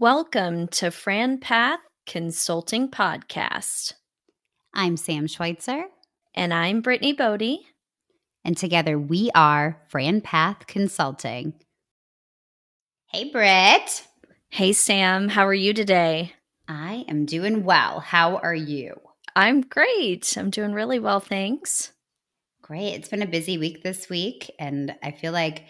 Welcome 0.00 0.68
to 0.68 0.92
Fran 0.92 1.38
Path 1.38 1.80
Consulting 2.06 2.88
Podcast. 2.88 3.94
I'm 4.72 4.96
Sam 4.96 5.26
Schweitzer. 5.26 5.86
And 6.36 6.54
I'm 6.54 6.82
Brittany 6.82 7.12
Bodie. 7.12 7.66
And 8.44 8.56
together 8.56 8.96
we 8.96 9.32
are 9.34 9.82
Fran 9.88 10.20
Path 10.20 10.68
Consulting. 10.68 11.54
Hey, 13.10 13.28
Britt. 13.32 14.06
Hey, 14.50 14.72
Sam. 14.72 15.28
How 15.30 15.44
are 15.44 15.52
you 15.52 15.72
today? 15.74 16.32
I 16.68 17.04
am 17.08 17.26
doing 17.26 17.64
well. 17.64 17.98
How 17.98 18.36
are 18.36 18.54
you? 18.54 19.00
I'm 19.34 19.62
great. 19.62 20.32
I'm 20.38 20.50
doing 20.50 20.74
really 20.74 21.00
well, 21.00 21.18
thanks. 21.18 21.90
Great. 22.62 22.94
It's 22.94 23.08
been 23.08 23.22
a 23.22 23.26
busy 23.26 23.58
week 23.58 23.82
this 23.82 24.08
week, 24.08 24.48
and 24.60 24.94
I 25.02 25.10
feel 25.10 25.32
like 25.32 25.64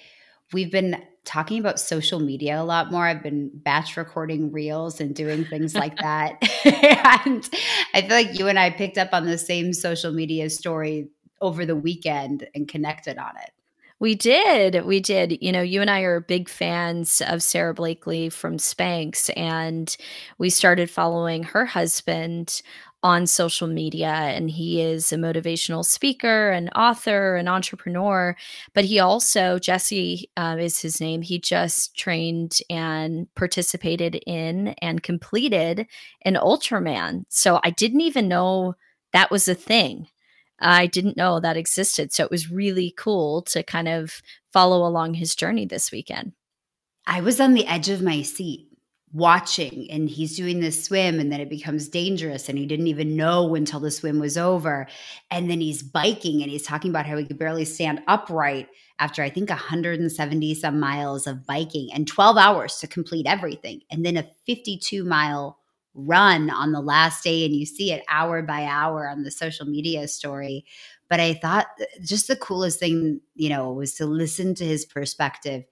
we've 0.52 0.72
been 0.72 1.02
talking 1.24 1.58
about 1.58 1.78
social 1.78 2.20
media 2.20 2.60
a 2.60 2.64
lot 2.64 2.90
more. 2.90 3.06
I've 3.06 3.22
been 3.22 3.50
batch 3.52 3.96
recording 3.96 4.50
reels 4.50 5.00
and 5.00 5.14
doing 5.14 5.44
things 5.44 5.74
like 5.74 5.96
that. 6.00 6.38
and 7.26 7.48
I 7.94 8.00
feel 8.00 8.10
like 8.10 8.38
you 8.38 8.48
and 8.48 8.58
I 8.58 8.70
picked 8.70 8.98
up 8.98 9.10
on 9.12 9.26
the 9.26 9.38
same 9.38 9.72
social 9.72 10.12
media 10.12 10.48
story 10.50 11.08
over 11.40 11.66
the 11.66 11.76
weekend 11.76 12.48
and 12.54 12.66
connected 12.66 13.18
on 13.18 13.32
it. 13.42 13.52
We 14.00 14.14
did. 14.14 14.84
We 14.84 15.00
did. 15.00 15.42
You 15.42 15.50
know, 15.50 15.60
you 15.60 15.80
and 15.80 15.90
I 15.90 16.02
are 16.02 16.20
big 16.20 16.48
fans 16.48 17.20
of 17.20 17.42
Sara 17.42 17.74
Blakely 17.74 18.28
from 18.28 18.56
Spanx, 18.56 19.28
and 19.36 19.94
we 20.38 20.50
started 20.50 20.88
following 20.88 21.42
her 21.42 21.66
husband 21.66 22.62
on 23.02 23.26
social 23.26 23.68
media 23.68 24.08
and 24.08 24.50
he 24.50 24.80
is 24.80 25.12
a 25.12 25.16
motivational 25.16 25.84
speaker 25.84 26.50
an 26.50 26.68
author 26.70 27.36
an 27.36 27.46
entrepreneur 27.46 28.34
but 28.74 28.84
he 28.84 28.98
also 28.98 29.56
jesse 29.58 30.28
uh, 30.36 30.56
is 30.58 30.80
his 30.80 31.00
name 31.00 31.22
he 31.22 31.38
just 31.38 31.96
trained 31.96 32.58
and 32.68 33.32
participated 33.36 34.20
in 34.26 34.68
and 34.82 35.02
completed 35.04 35.86
an 36.22 36.34
ultraman. 36.34 37.24
So 37.28 37.60
i 37.62 37.70
didn't 37.70 38.00
even 38.00 38.26
know 38.26 38.74
that 39.12 39.30
was 39.30 39.48
a 39.48 39.54
thing. 39.54 40.08
I 40.60 40.86
didn't 40.86 41.16
know 41.16 41.40
that 41.40 41.56
existed. 41.56 42.12
So 42.12 42.24
it 42.24 42.30
was 42.30 42.50
really 42.50 42.92
cool 42.96 43.42
to 43.42 43.62
kind 43.62 43.88
of 43.88 44.22
follow 44.52 44.86
along 44.86 45.14
his 45.14 45.34
journey 45.34 45.66
this 45.66 45.92
weekend. 45.92 46.32
I 47.06 47.20
was 47.20 47.40
on 47.40 47.54
the 47.54 47.66
edge 47.66 47.88
of 47.88 48.02
my 48.02 48.22
seat 48.22 48.67
watching 49.12 49.90
and 49.90 50.08
he's 50.08 50.36
doing 50.36 50.60
this 50.60 50.84
swim 50.84 51.18
and 51.18 51.32
then 51.32 51.40
it 51.40 51.48
becomes 51.48 51.88
dangerous 51.88 52.48
and 52.48 52.58
he 52.58 52.66
didn't 52.66 52.88
even 52.88 53.16
know 53.16 53.54
until 53.54 53.80
the 53.80 53.90
swim 53.90 54.18
was 54.18 54.36
over. 54.36 54.86
And 55.30 55.50
then 55.50 55.60
he's 55.60 55.82
biking 55.82 56.42
and 56.42 56.50
he's 56.50 56.64
talking 56.64 56.90
about 56.90 57.06
how 57.06 57.16
he 57.16 57.24
could 57.24 57.38
barely 57.38 57.64
stand 57.64 58.02
upright 58.06 58.68
after 59.00 59.22
i 59.22 59.30
think 59.30 59.48
170 59.48 60.54
some 60.54 60.80
miles 60.80 61.28
of 61.28 61.46
biking 61.46 61.88
and 61.92 62.08
12 62.08 62.36
hours 62.36 62.76
to 62.78 62.86
complete 62.86 63.26
everything. 63.26 63.80
And 63.90 64.04
then 64.04 64.16
a 64.16 64.26
52 64.46 65.04
mile 65.04 65.58
run 65.94 66.50
on 66.50 66.72
the 66.72 66.80
last 66.80 67.24
day 67.24 67.44
and 67.44 67.54
you 67.54 67.66
see 67.66 67.92
it 67.92 68.04
hour 68.08 68.42
by 68.42 68.64
hour 68.64 69.08
on 69.08 69.22
the 69.22 69.30
social 69.30 69.66
media 69.66 70.06
story. 70.08 70.64
But 71.08 71.20
i 71.20 71.32
thought 71.32 71.66
uh, 71.80 71.84
just 72.04 72.28
the 72.28 72.36
coolest 72.36 72.78
thing 72.78 73.20
you 73.34 73.48
know 73.48 73.72
was 73.72 73.94
to 73.94 74.06
listen 74.06 74.54
to 74.56 74.64
his 74.64 74.84
perspective 74.84 75.64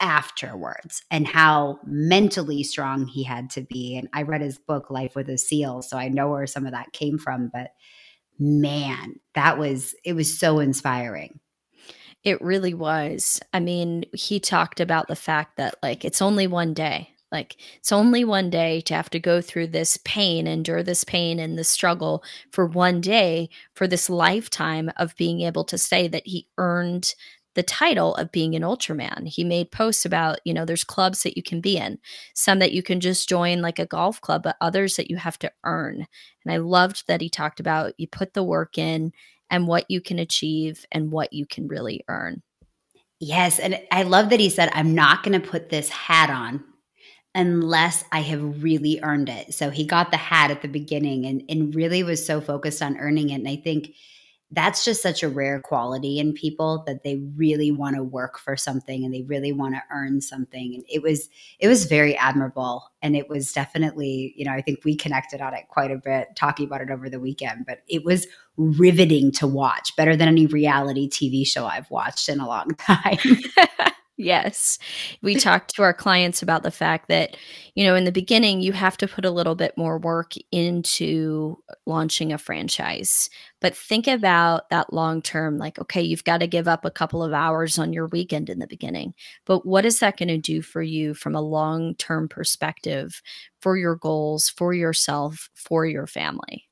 afterwards 0.00 1.02
and 1.10 1.26
how 1.26 1.78
mentally 1.86 2.62
strong 2.62 3.06
he 3.06 3.22
had 3.22 3.50
to 3.50 3.62
be. 3.62 3.96
And 3.96 4.08
I 4.12 4.22
read 4.22 4.42
his 4.42 4.58
book, 4.58 4.90
Life 4.90 5.14
with 5.14 5.28
a 5.28 5.38
Seal, 5.38 5.82
so 5.82 5.96
I 5.96 6.08
know 6.08 6.30
where 6.30 6.46
some 6.46 6.66
of 6.66 6.72
that 6.72 6.92
came 6.92 7.18
from. 7.18 7.50
But 7.52 7.70
man, 8.38 9.18
that 9.34 9.58
was, 9.58 9.94
it 10.04 10.12
was 10.12 10.38
so 10.38 10.58
inspiring. 10.58 11.40
It 12.24 12.42
really 12.42 12.74
was. 12.74 13.40
I 13.52 13.60
mean, 13.60 14.04
he 14.12 14.40
talked 14.40 14.80
about 14.80 15.08
the 15.08 15.16
fact 15.16 15.56
that, 15.56 15.76
like, 15.82 16.04
it's 16.04 16.20
only 16.20 16.46
one 16.46 16.74
day. 16.74 17.10
Like, 17.32 17.56
it's 17.76 17.92
only 17.92 18.24
one 18.24 18.50
day 18.50 18.80
to 18.82 18.94
have 18.94 19.10
to 19.10 19.18
go 19.18 19.40
through 19.40 19.68
this 19.68 19.98
pain, 20.04 20.46
endure 20.46 20.82
this 20.82 21.04
pain 21.04 21.38
and 21.38 21.58
the 21.58 21.64
struggle 21.64 22.22
for 22.52 22.66
one 22.66 23.00
day, 23.00 23.48
for 23.74 23.86
this 23.86 24.08
lifetime 24.10 24.90
of 24.96 25.16
being 25.16 25.40
able 25.40 25.64
to 25.64 25.78
say 25.78 26.08
that 26.08 26.26
he 26.26 26.48
earned 26.56 27.14
the 27.56 27.62
title 27.62 28.14
of 28.14 28.30
being 28.30 28.54
an 28.54 28.62
Ultraman. 28.62 29.26
He 29.26 29.42
made 29.42 29.72
posts 29.72 30.04
about, 30.04 30.38
you 30.44 30.54
know, 30.54 30.64
there's 30.64 30.84
clubs 30.84 31.22
that 31.22 31.36
you 31.36 31.42
can 31.42 31.60
be 31.60 31.76
in, 31.76 31.98
some 32.34 32.60
that 32.60 32.72
you 32.72 32.82
can 32.82 33.00
just 33.00 33.28
join 33.28 33.62
like 33.62 33.78
a 33.78 33.86
golf 33.86 34.20
club, 34.20 34.42
but 34.44 34.56
others 34.60 34.96
that 34.96 35.10
you 35.10 35.16
have 35.16 35.38
to 35.40 35.50
earn. 35.64 36.06
And 36.44 36.54
I 36.54 36.58
loved 36.58 37.08
that 37.08 37.22
he 37.22 37.28
talked 37.28 37.58
about 37.58 37.94
you 37.96 38.06
put 38.06 38.34
the 38.34 38.44
work 38.44 38.78
in 38.78 39.12
and 39.50 39.66
what 39.66 39.86
you 39.88 40.00
can 40.00 40.18
achieve 40.18 40.84
and 40.92 41.10
what 41.10 41.32
you 41.32 41.46
can 41.46 41.66
really 41.66 42.04
earn. 42.08 42.42
Yes. 43.18 43.58
And 43.58 43.80
I 43.90 44.02
love 44.02 44.30
that 44.30 44.40
he 44.40 44.50
said, 44.50 44.70
I'm 44.72 44.94
not 44.94 45.22
going 45.22 45.40
to 45.40 45.48
put 45.48 45.70
this 45.70 45.88
hat 45.88 46.28
on 46.28 46.62
unless 47.34 48.04
I 48.12 48.20
have 48.20 48.62
really 48.62 49.00
earned 49.02 49.30
it. 49.30 49.54
So 49.54 49.70
he 49.70 49.86
got 49.86 50.10
the 50.10 50.16
hat 50.18 50.50
at 50.50 50.62
the 50.62 50.68
beginning 50.68 51.24
and, 51.24 51.42
and 51.48 51.74
really 51.74 52.02
was 52.02 52.24
so 52.24 52.40
focused 52.40 52.82
on 52.82 52.98
earning 52.98 53.30
it. 53.30 53.36
And 53.36 53.48
I 53.48 53.56
think 53.56 53.94
that's 54.52 54.84
just 54.84 55.02
such 55.02 55.22
a 55.22 55.28
rare 55.28 55.60
quality 55.60 56.18
in 56.18 56.32
people 56.32 56.84
that 56.86 57.02
they 57.02 57.16
really 57.36 57.70
want 57.70 57.96
to 57.96 58.02
work 58.02 58.38
for 58.38 58.56
something 58.56 59.04
and 59.04 59.12
they 59.12 59.22
really 59.22 59.52
want 59.52 59.74
to 59.74 59.82
earn 59.90 60.20
something. 60.20 60.74
And 60.74 60.84
it 60.88 61.02
was 61.02 61.28
it 61.58 61.68
was 61.68 61.86
very 61.86 62.16
admirable. 62.16 62.90
And 63.02 63.16
it 63.16 63.28
was 63.28 63.52
definitely 63.52 64.34
you 64.36 64.44
know 64.44 64.52
i 64.52 64.60
think 64.60 64.84
we 64.84 64.94
connected 64.96 65.40
on 65.40 65.54
it 65.54 65.68
quite 65.68 65.90
a 65.90 65.96
bit 65.96 66.28
talking 66.36 66.66
about 66.66 66.80
it 66.80 66.90
over 66.90 67.08
the 67.08 67.20
weekend 67.20 67.64
but 67.66 67.82
it 67.88 68.04
was 68.04 68.26
riveting 68.56 69.32
to 69.32 69.46
watch 69.46 69.94
better 69.96 70.16
than 70.16 70.28
any 70.28 70.46
reality 70.46 71.08
tv 71.08 71.46
show 71.46 71.66
i've 71.66 71.90
watched 71.90 72.28
in 72.28 72.40
a 72.40 72.46
long 72.46 72.68
time 72.78 73.18
Yes. 74.18 74.78
We 75.20 75.34
talked 75.34 75.74
to 75.74 75.82
our 75.82 75.92
clients 75.92 76.40
about 76.40 76.62
the 76.62 76.70
fact 76.70 77.08
that, 77.08 77.36
you 77.74 77.84
know, 77.84 77.94
in 77.94 78.04
the 78.04 78.12
beginning, 78.12 78.62
you 78.62 78.72
have 78.72 78.96
to 78.96 79.06
put 79.06 79.26
a 79.26 79.30
little 79.30 79.54
bit 79.54 79.76
more 79.76 79.98
work 79.98 80.32
into 80.50 81.58
launching 81.84 82.32
a 82.32 82.38
franchise. 82.38 83.28
But 83.60 83.76
think 83.76 84.06
about 84.06 84.70
that 84.70 84.90
long 84.90 85.20
term 85.20 85.58
like, 85.58 85.78
okay, 85.78 86.00
you've 86.00 86.24
got 86.24 86.38
to 86.38 86.46
give 86.46 86.66
up 86.66 86.86
a 86.86 86.90
couple 86.90 87.22
of 87.22 87.34
hours 87.34 87.78
on 87.78 87.92
your 87.92 88.06
weekend 88.06 88.48
in 88.48 88.58
the 88.58 88.66
beginning. 88.66 89.12
But 89.44 89.66
what 89.66 89.84
is 89.84 89.98
that 89.98 90.16
going 90.16 90.28
to 90.28 90.38
do 90.38 90.62
for 90.62 90.80
you 90.80 91.12
from 91.12 91.34
a 91.34 91.42
long 91.42 91.94
term 91.96 92.26
perspective 92.26 93.20
for 93.60 93.76
your 93.76 93.96
goals, 93.96 94.48
for 94.48 94.72
yourself, 94.72 95.50
for 95.54 95.84
your 95.84 96.06
family? 96.06 96.64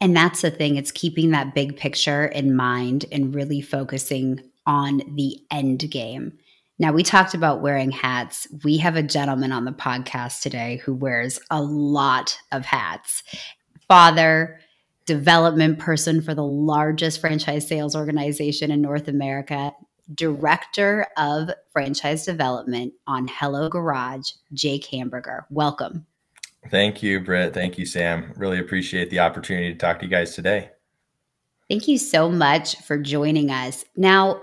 And 0.00 0.16
that's 0.16 0.42
the 0.42 0.50
thing, 0.50 0.76
it's 0.76 0.92
keeping 0.92 1.30
that 1.32 1.54
big 1.54 1.76
picture 1.76 2.26
in 2.26 2.54
mind 2.54 3.06
and 3.10 3.34
really 3.34 3.60
focusing 3.60 4.40
on 4.68 5.02
the 5.16 5.40
end 5.50 5.90
game. 5.90 6.38
Now, 6.78 6.92
we 6.92 7.02
talked 7.02 7.34
about 7.34 7.60
wearing 7.60 7.90
hats. 7.90 8.46
We 8.62 8.76
have 8.76 8.94
a 8.94 9.02
gentleman 9.02 9.50
on 9.50 9.64
the 9.64 9.72
podcast 9.72 10.42
today 10.42 10.76
who 10.84 10.94
wears 10.94 11.40
a 11.50 11.60
lot 11.60 12.38
of 12.52 12.64
hats 12.64 13.24
father, 13.88 14.60
development 15.06 15.78
person 15.78 16.20
for 16.20 16.34
the 16.34 16.44
largest 16.44 17.20
franchise 17.20 17.66
sales 17.66 17.96
organization 17.96 18.70
in 18.70 18.82
North 18.82 19.08
America, 19.08 19.72
director 20.14 21.06
of 21.16 21.50
franchise 21.72 22.26
development 22.26 22.92
on 23.06 23.26
Hello 23.26 23.70
Garage, 23.70 24.32
Jake 24.52 24.84
Hamburger. 24.86 25.46
Welcome. 25.50 26.06
Thank 26.70 27.02
you, 27.02 27.20
Britt. 27.20 27.54
Thank 27.54 27.78
you, 27.78 27.86
Sam. 27.86 28.34
Really 28.36 28.58
appreciate 28.58 29.08
the 29.08 29.20
opportunity 29.20 29.72
to 29.72 29.78
talk 29.78 30.00
to 30.00 30.04
you 30.04 30.10
guys 30.10 30.34
today. 30.34 30.70
Thank 31.68 31.88
you 31.88 31.98
so 31.98 32.30
much 32.30 32.76
for 32.82 32.98
joining 32.98 33.50
us. 33.50 33.84
Now, 33.96 34.42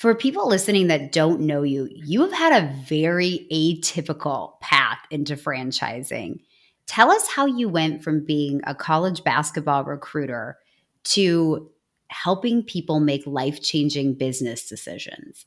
for 0.00 0.14
people 0.14 0.48
listening 0.48 0.86
that 0.86 1.12
don't 1.12 1.42
know 1.42 1.62
you, 1.62 1.86
you 1.92 2.22
have 2.22 2.32
had 2.32 2.64
a 2.64 2.72
very 2.84 3.46
atypical 3.52 4.58
path 4.60 4.98
into 5.10 5.36
franchising. 5.36 6.40
Tell 6.86 7.10
us 7.10 7.28
how 7.28 7.44
you 7.44 7.68
went 7.68 8.02
from 8.02 8.24
being 8.24 8.62
a 8.66 8.74
college 8.74 9.22
basketball 9.22 9.84
recruiter 9.84 10.56
to 11.04 11.70
helping 12.08 12.62
people 12.62 12.98
make 12.98 13.26
life 13.26 13.60
changing 13.60 14.14
business 14.14 14.66
decisions. 14.66 15.44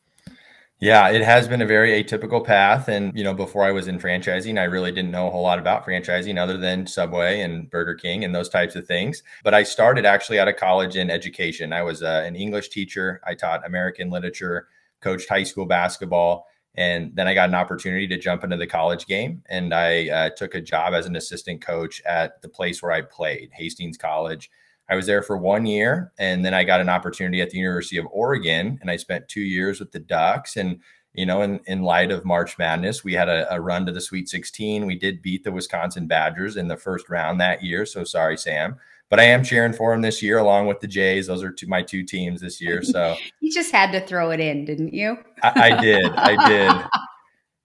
Yeah, 0.80 1.10
it 1.10 1.22
has 1.22 1.48
been 1.48 1.62
a 1.62 1.66
very 1.66 2.04
atypical 2.04 2.44
path. 2.44 2.90
And, 2.90 3.18
you 3.18 3.24
know, 3.24 3.34
before 3.34 3.64
I 3.64 3.72
was 3.72 3.88
in 3.88 4.00
franchising, 4.00 4.60
I 4.60 4.66
really 4.66 4.92
didn't 4.92 5.12
know 5.12 5.28
a 5.28 5.32
whole 5.32 5.44
lot 5.44 5.58
about 5.58 5.86
franchising 5.86 6.38
other 6.38 6.58
than 6.58 6.88
Subway 6.88 7.40
and 7.40 7.70
Burger 7.70 7.96
King 7.96 8.26
and 8.26 8.36
those 8.36 8.50
types 8.50 8.76
of 8.76 8.86
things. 8.86 9.24
But 9.46 9.54
I 9.54 9.64
started 9.64 10.06
actually 10.06 10.40
out 10.40 10.50
of 10.50 10.58
college 10.58 10.98
in 10.98 11.10
education. 11.10 11.72
I 11.72 11.84
was 11.84 12.04
uh, 12.04 12.24
an 12.26 12.36
English 12.36 12.70
teacher, 12.70 13.22
I 13.26 13.34
taught 13.34 13.66
American 13.66 14.10
literature, 14.10 14.68
coached 15.00 15.30
high 15.30 15.44
school 15.44 15.66
basketball. 15.66 16.48
And 16.76 17.16
then 17.16 17.28
I 17.28 17.34
got 17.34 17.50
an 17.50 17.56
opportunity 17.56 18.08
to 18.08 18.18
jump 18.18 18.44
into 18.44 18.58
the 18.58 18.68
college 18.68 19.06
game. 19.06 19.42
And 19.48 19.74
I 19.74 20.10
uh, 20.10 20.30
took 20.32 20.54
a 20.54 20.62
job 20.62 20.94
as 20.94 21.06
an 21.06 21.16
assistant 21.16 21.62
coach 21.62 22.02
at 22.06 22.42
the 22.42 22.50
place 22.50 22.82
where 22.82 22.92
I 22.92 23.02
played, 23.02 23.52
Hastings 23.54 23.98
College. 23.98 24.50
I 24.90 24.96
was 24.96 25.06
there 25.06 25.24
for 25.24 25.38
one 25.38 25.66
year 25.66 26.12
and 26.18 26.44
then 26.44 26.54
I 26.54 26.64
got 26.64 26.82
an 26.82 26.90
opportunity 26.90 27.42
at 27.42 27.50
the 27.50 27.58
University 27.58 27.98
of 27.98 28.08
Oregon 28.12 28.78
and 28.82 28.92
I 28.92 28.98
spent 28.98 29.30
two 29.30 29.42
years 29.42 29.80
with 29.80 29.92
the 29.92 30.00
Ducks. 30.00 30.58
And, 30.58 30.80
you 31.14 31.26
know, 31.26 31.42
in, 31.42 31.60
in 31.68 31.84
light 31.84 32.12
of 32.12 32.26
March 32.26 32.58
Madness, 32.58 33.04
we 33.04 33.14
had 33.14 33.30
a, 33.30 33.52
a 33.54 33.62
run 33.62 33.86
to 33.86 33.92
the 33.92 34.02
Sweet 34.02 34.28
16. 34.28 34.86
We 34.86 34.98
did 34.98 35.22
beat 35.22 35.44
the 35.44 35.52
Wisconsin 35.52 36.08
Badgers 36.08 36.58
in 36.58 36.68
the 36.68 36.78
first 36.78 37.10
round 37.10 37.40
that 37.40 37.64
year. 37.64 37.86
So 37.86 38.04
sorry, 38.04 38.38
Sam. 38.38 38.78
But 39.10 39.20
I 39.20 39.26
am 39.26 39.44
cheering 39.44 39.74
for 39.74 39.92
them 39.92 40.02
this 40.02 40.24
year 40.24 40.40
along 40.40 40.68
with 40.68 40.80
the 40.80 40.88
Jays. 40.88 41.28
Those 41.28 41.44
are 41.44 41.52
two, 41.52 41.68
my 41.68 41.84
two 41.84 42.04
teams 42.04 42.42
this 42.42 42.60
year. 42.60 42.82
So 42.82 43.16
you 43.42 43.52
just 43.52 43.72
had 43.72 43.92
to 43.92 44.02
throw 44.02 44.32
it 44.32 44.40
in, 44.40 44.66
didn't 44.66 44.94
you? 44.94 45.18
I, 45.44 45.72
I 45.72 45.82
did. 45.82 46.06
I 46.14 46.48
did. 46.50 46.86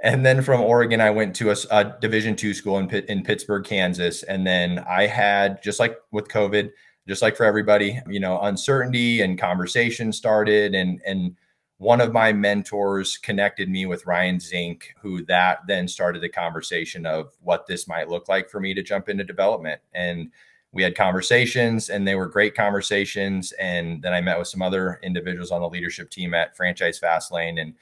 and 0.02 0.26
then 0.26 0.42
from 0.42 0.60
Oregon, 0.60 1.00
I 1.00 1.10
went 1.10 1.34
to 1.36 1.50
a, 1.50 1.56
a 1.70 1.96
Division 2.00 2.36
two 2.36 2.52
school 2.52 2.78
in 2.78 2.90
in 2.90 3.22
Pittsburg, 3.22 3.64
Kansas, 3.64 4.22
and 4.24 4.46
then 4.46 4.84
I 4.86 5.06
had 5.06 5.62
just 5.62 5.80
like 5.80 5.96
with 6.12 6.28
COVID, 6.28 6.70
just 7.08 7.22
like 7.22 7.36
for 7.36 7.44
everybody, 7.44 8.00
you 8.08 8.20
know, 8.20 8.38
uncertainty 8.42 9.22
and 9.22 9.38
conversation 9.38 10.12
started, 10.12 10.74
and 10.74 11.00
and 11.06 11.34
one 11.78 12.00
of 12.00 12.12
my 12.12 12.32
mentors 12.32 13.16
connected 13.16 13.68
me 13.68 13.86
with 13.86 14.06
Ryan 14.06 14.40
Zink, 14.40 14.94
who 15.00 15.24
that 15.26 15.60
then 15.68 15.86
started 15.86 16.22
the 16.22 16.28
conversation 16.28 17.06
of 17.06 17.32
what 17.40 17.66
this 17.66 17.86
might 17.86 18.08
look 18.08 18.28
like 18.28 18.50
for 18.50 18.60
me 18.60 18.74
to 18.74 18.82
jump 18.82 19.08
into 19.08 19.22
development. 19.22 19.80
And 19.94 20.30
we 20.72 20.82
had 20.82 20.96
conversations 20.96 21.88
and 21.88 22.06
they 22.06 22.16
were 22.16 22.26
great 22.26 22.56
conversations. 22.56 23.52
And 23.52 24.02
then 24.02 24.12
I 24.12 24.20
met 24.20 24.38
with 24.38 24.48
some 24.48 24.60
other 24.60 24.98
individuals 25.04 25.52
on 25.52 25.60
the 25.60 25.68
leadership 25.68 26.10
team 26.10 26.34
at 26.34 26.56
Franchise 26.56 26.98
Fastlane. 27.00 27.60
And, 27.60 27.74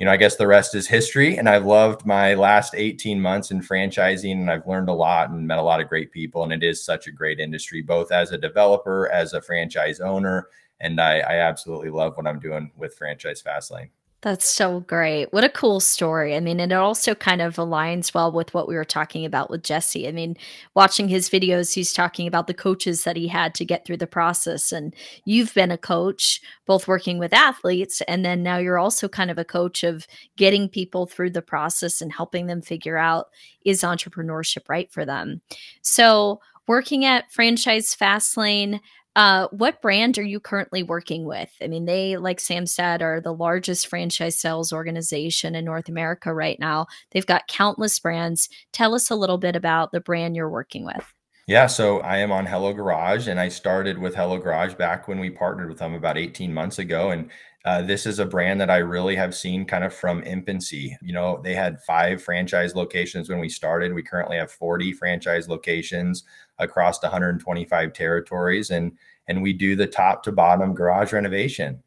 you 0.00 0.06
know, 0.06 0.12
I 0.12 0.16
guess 0.16 0.36
the 0.36 0.46
rest 0.46 0.74
is 0.74 0.88
history. 0.88 1.36
And 1.36 1.46
I've 1.46 1.66
loved 1.66 2.06
my 2.06 2.32
last 2.32 2.74
18 2.74 3.20
months 3.20 3.50
in 3.50 3.60
franchising 3.60 4.32
and 4.32 4.50
I've 4.50 4.66
learned 4.66 4.88
a 4.88 4.94
lot 4.94 5.28
and 5.28 5.46
met 5.46 5.58
a 5.58 5.62
lot 5.62 5.78
of 5.78 5.88
great 5.88 6.10
people. 6.10 6.42
And 6.42 6.54
it 6.54 6.64
is 6.64 6.82
such 6.82 7.06
a 7.06 7.12
great 7.12 7.38
industry, 7.38 7.82
both 7.82 8.10
as 8.10 8.32
a 8.32 8.38
developer, 8.38 9.10
as 9.10 9.34
a 9.34 9.42
franchise 9.42 10.00
owner, 10.00 10.48
and 10.80 10.98
I, 10.98 11.18
I 11.18 11.34
absolutely 11.40 11.90
love 11.90 12.16
what 12.16 12.26
I'm 12.26 12.40
doing 12.40 12.72
with 12.76 12.94
Franchise 12.94 13.42
Fastlane. 13.42 13.90
That's 14.22 14.46
so 14.46 14.80
great. 14.80 15.32
What 15.32 15.44
a 15.44 15.48
cool 15.48 15.80
story. 15.80 16.36
I 16.36 16.40
mean, 16.40 16.60
and 16.60 16.72
it 16.72 16.74
also 16.74 17.14
kind 17.14 17.40
of 17.40 17.56
aligns 17.56 18.12
well 18.12 18.30
with 18.30 18.52
what 18.52 18.68
we 18.68 18.74
were 18.74 18.84
talking 18.84 19.24
about 19.24 19.48
with 19.48 19.62
Jesse. 19.62 20.06
I 20.06 20.12
mean, 20.12 20.36
watching 20.74 21.08
his 21.08 21.30
videos, 21.30 21.72
he's 21.72 21.94
talking 21.94 22.26
about 22.26 22.46
the 22.46 22.52
coaches 22.52 23.04
that 23.04 23.16
he 23.16 23.28
had 23.28 23.54
to 23.54 23.64
get 23.64 23.86
through 23.86 23.96
the 23.96 24.06
process. 24.06 24.72
And 24.72 24.94
you've 25.24 25.54
been 25.54 25.70
a 25.70 25.78
coach, 25.78 26.42
both 26.66 26.86
working 26.86 27.18
with 27.18 27.32
athletes, 27.32 28.02
and 28.02 28.22
then 28.22 28.42
now 28.42 28.58
you're 28.58 28.78
also 28.78 29.08
kind 29.08 29.30
of 29.30 29.38
a 29.38 29.44
coach 29.44 29.82
of 29.82 30.06
getting 30.36 30.68
people 30.68 31.06
through 31.06 31.30
the 31.30 31.40
process 31.40 32.02
and 32.02 32.12
helping 32.12 32.46
them 32.46 32.60
figure 32.60 32.98
out 32.98 33.28
is 33.64 33.80
entrepreneurship 33.80 34.68
right 34.68 34.92
for 34.92 35.06
them. 35.06 35.40
So, 35.80 36.40
working 36.66 37.06
at 37.06 37.32
Franchise 37.32 37.96
Fastlane, 37.98 38.80
uh, 39.16 39.48
what 39.50 39.82
brand 39.82 40.18
are 40.18 40.24
you 40.24 40.38
currently 40.38 40.82
working 40.82 41.24
with? 41.24 41.50
I 41.60 41.66
mean, 41.66 41.84
they, 41.84 42.16
like 42.16 42.38
Sam 42.38 42.66
said, 42.66 43.02
are 43.02 43.20
the 43.20 43.34
largest 43.34 43.88
franchise 43.88 44.36
sales 44.36 44.72
organization 44.72 45.54
in 45.54 45.64
North 45.64 45.88
America 45.88 46.32
right 46.32 46.58
now. 46.60 46.86
They've 47.10 47.26
got 47.26 47.48
countless 47.48 47.98
brands. 47.98 48.48
Tell 48.72 48.94
us 48.94 49.10
a 49.10 49.16
little 49.16 49.38
bit 49.38 49.56
about 49.56 49.90
the 49.90 50.00
brand 50.00 50.36
you're 50.36 50.48
working 50.48 50.84
with. 50.84 51.12
Yeah, 51.48 51.66
so 51.66 51.98
I 52.00 52.18
am 52.18 52.30
on 52.30 52.46
Hello 52.46 52.72
Garage, 52.72 53.26
and 53.26 53.40
I 53.40 53.48
started 53.48 53.98
with 53.98 54.14
Hello 54.14 54.38
Garage 54.38 54.74
back 54.74 55.08
when 55.08 55.18
we 55.18 55.30
partnered 55.30 55.68
with 55.68 55.78
them 55.78 55.94
about 55.94 56.16
18 56.16 56.54
months 56.54 56.78
ago. 56.78 57.10
And 57.10 57.28
uh, 57.64 57.82
this 57.82 58.06
is 58.06 58.20
a 58.20 58.24
brand 58.24 58.60
that 58.60 58.70
I 58.70 58.76
really 58.76 59.16
have 59.16 59.34
seen 59.34 59.64
kind 59.64 59.82
of 59.82 59.92
from 59.92 60.22
infancy. 60.22 60.96
You 61.02 61.12
know, 61.12 61.40
they 61.42 61.54
had 61.54 61.82
five 61.82 62.22
franchise 62.22 62.76
locations 62.76 63.28
when 63.28 63.40
we 63.40 63.48
started. 63.48 63.92
We 63.92 64.02
currently 64.04 64.36
have 64.36 64.52
40 64.52 64.92
franchise 64.92 65.48
locations 65.48 66.22
across 66.60 67.02
125 67.02 67.92
territories, 67.92 68.70
and 68.70 68.92
and 69.26 69.42
we 69.42 69.52
do 69.52 69.76
the 69.76 69.86
top 69.86 70.22
to 70.24 70.32
bottom 70.32 70.74
garage 70.74 71.12
renovation. 71.12 71.82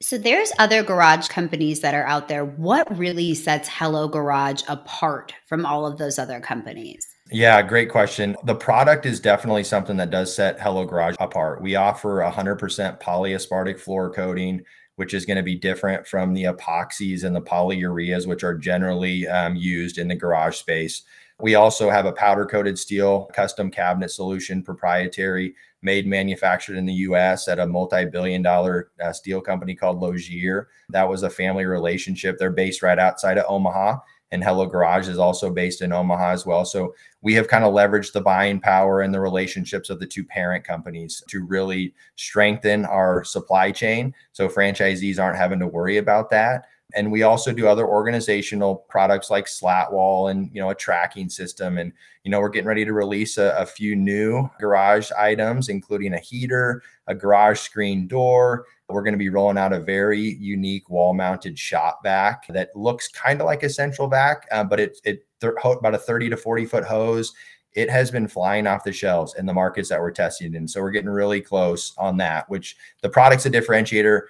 So 0.00 0.16
there's 0.16 0.52
other 0.58 0.82
garage 0.82 1.28
companies 1.28 1.80
that 1.80 1.94
are 1.94 2.06
out 2.06 2.28
there. 2.28 2.44
What 2.44 2.96
really 2.96 3.34
sets 3.34 3.68
Hello 3.68 4.06
Garage 4.06 4.62
apart 4.68 5.34
from 5.46 5.66
all 5.66 5.86
of 5.86 5.98
those 5.98 6.20
other 6.20 6.38
companies? 6.38 7.04
Yeah, 7.32 7.60
great 7.62 7.90
question. 7.90 8.36
The 8.44 8.54
product 8.54 9.06
is 9.06 9.18
definitely 9.18 9.64
something 9.64 9.96
that 9.96 10.10
does 10.10 10.34
set 10.34 10.60
Hello 10.60 10.84
Garage 10.84 11.16
apart. 11.18 11.60
We 11.60 11.74
offer 11.74 12.20
100% 12.20 13.02
polyaspartic 13.02 13.80
floor 13.80 14.10
coating 14.12 14.64
which 14.98 15.14
is 15.14 15.24
going 15.24 15.36
to 15.36 15.44
be 15.44 15.54
different 15.54 16.04
from 16.08 16.34
the 16.34 16.42
epoxies 16.42 17.22
and 17.22 17.34
the 17.34 17.40
polyureas, 17.40 18.26
which 18.26 18.42
are 18.42 18.58
generally 18.58 19.28
um, 19.28 19.54
used 19.54 19.96
in 19.96 20.08
the 20.08 20.16
garage 20.16 20.56
space. 20.56 21.04
We 21.40 21.54
also 21.54 21.88
have 21.88 22.06
a 22.06 22.12
powder 22.12 22.44
coated 22.44 22.78
steel 22.78 23.30
custom 23.32 23.70
cabinet 23.70 24.10
solution, 24.10 24.62
proprietary, 24.62 25.54
made 25.82 26.06
manufactured 26.06 26.76
in 26.76 26.86
the 26.86 26.94
US 26.94 27.46
at 27.46 27.60
a 27.60 27.66
multi 27.66 28.04
billion 28.04 28.42
dollar 28.42 28.90
uh, 29.02 29.12
steel 29.12 29.40
company 29.40 29.74
called 29.74 30.00
Lozier. 30.00 30.68
That 30.88 31.08
was 31.08 31.22
a 31.22 31.30
family 31.30 31.64
relationship. 31.64 32.38
They're 32.38 32.50
based 32.50 32.82
right 32.82 32.98
outside 32.98 33.38
of 33.38 33.44
Omaha 33.48 33.98
and 34.30 34.44
Hello 34.44 34.66
Garage 34.66 35.08
is 35.08 35.18
also 35.18 35.50
based 35.50 35.80
in 35.80 35.92
Omaha 35.92 36.30
as 36.30 36.44
well. 36.44 36.64
So 36.64 36.94
we 37.22 37.34
have 37.34 37.48
kind 37.48 37.64
of 37.64 37.72
leveraged 37.72 38.12
the 38.12 38.20
buying 38.20 38.60
power 38.60 39.00
and 39.00 39.12
the 39.12 39.20
relationships 39.20 39.90
of 39.90 40.00
the 40.00 40.06
two 40.06 40.24
parent 40.24 40.64
companies 40.64 41.22
to 41.28 41.44
really 41.44 41.94
strengthen 42.16 42.84
our 42.84 43.24
supply 43.24 43.72
chain. 43.72 44.14
So 44.32 44.48
franchisees 44.48 45.18
aren't 45.18 45.38
having 45.38 45.58
to 45.60 45.66
worry 45.66 45.96
about 45.96 46.30
that. 46.30 46.66
And 46.94 47.12
we 47.12 47.22
also 47.22 47.52
do 47.52 47.68
other 47.68 47.86
organizational 47.86 48.76
products 48.88 49.30
like 49.30 49.46
slat 49.46 49.92
wall 49.92 50.28
and 50.28 50.50
you 50.54 50.60
know 50.60 50.70
a 50.70 50.74
tracking 50.74 51.28
system. 51.28 51.78
And 51.78 51.92
you 52.24 52.30
know 52.30 52.40
we're 52.40 52.48
getting 52.48 52.68
ready 52.68 52.84
to 52.84 52.92
release 52.92 53.38
a, 53.38 53.54
a 53.58 53.66
few 53.66 53.94
new 53.94 54.48
garage 54.58 55.10
items, 55.12 55.68
including 55.68 56.14
a 56.14 56.18
heater, 56.18 56.82
a 57.06 57.14
garage 57.14 57.60
screen 57.60 58.06
door, 58.06 58.64
we're 58.88 59.02
going 59.02 59.12
to 59.12 59.18
be 59.18 59.28
rolling 59.28 59.58
out 59.58 59.72
a 59.72 59.80
very 59.80 60.36
unique 60.40 60.88
wall 60.88 61.12
mounted 61.12 61.58
shop 61.58 62.00
vac 62.02 62.46
that 62.48 62.74
looks 62.74 63.08
kind 63.08 63.40
of 63.40 63.44
like 63.44 63.62
a 63.62 63.68
central 63.68 64.08
vac, 64.08 64.46
uh, 64.50 64.64
but 64.64 64.80
it, 64.80 64.98
it 65.04 65.26
th- 65.40 65.52
about 65.62 65.94
a 65.94 65.98
30 65.98 66.30
to 66.30 66.36
40 66.36 66.64
foot 66.64 66.84
hose. 66.84 67.34
It 67.74 67.90
has 67.90 68.10
been 68.10 68.26
flying 68.26 68.66
off 68.66 68.84
the 68.84 68.92
shelves 68.92 69.34
in 69.34 69.44
the 69.44 69.52
markets 69.52 69.90
that 69.90 70.00
we're 70.00 70.10
testing 70.10 70.54
in. 70.54 70.66
So 70.66 70.80
we're 70.80 70.90
getting 70.90 71.10
really 71.10 71.42
close 71.42 71.92
on 71.98 72.16
that, 72.16 72.48
which 72.48 72.76
the 73.02 73.10
product's 73.10 73.44
a 73.44 73.50
differentiator. 73.50 74.22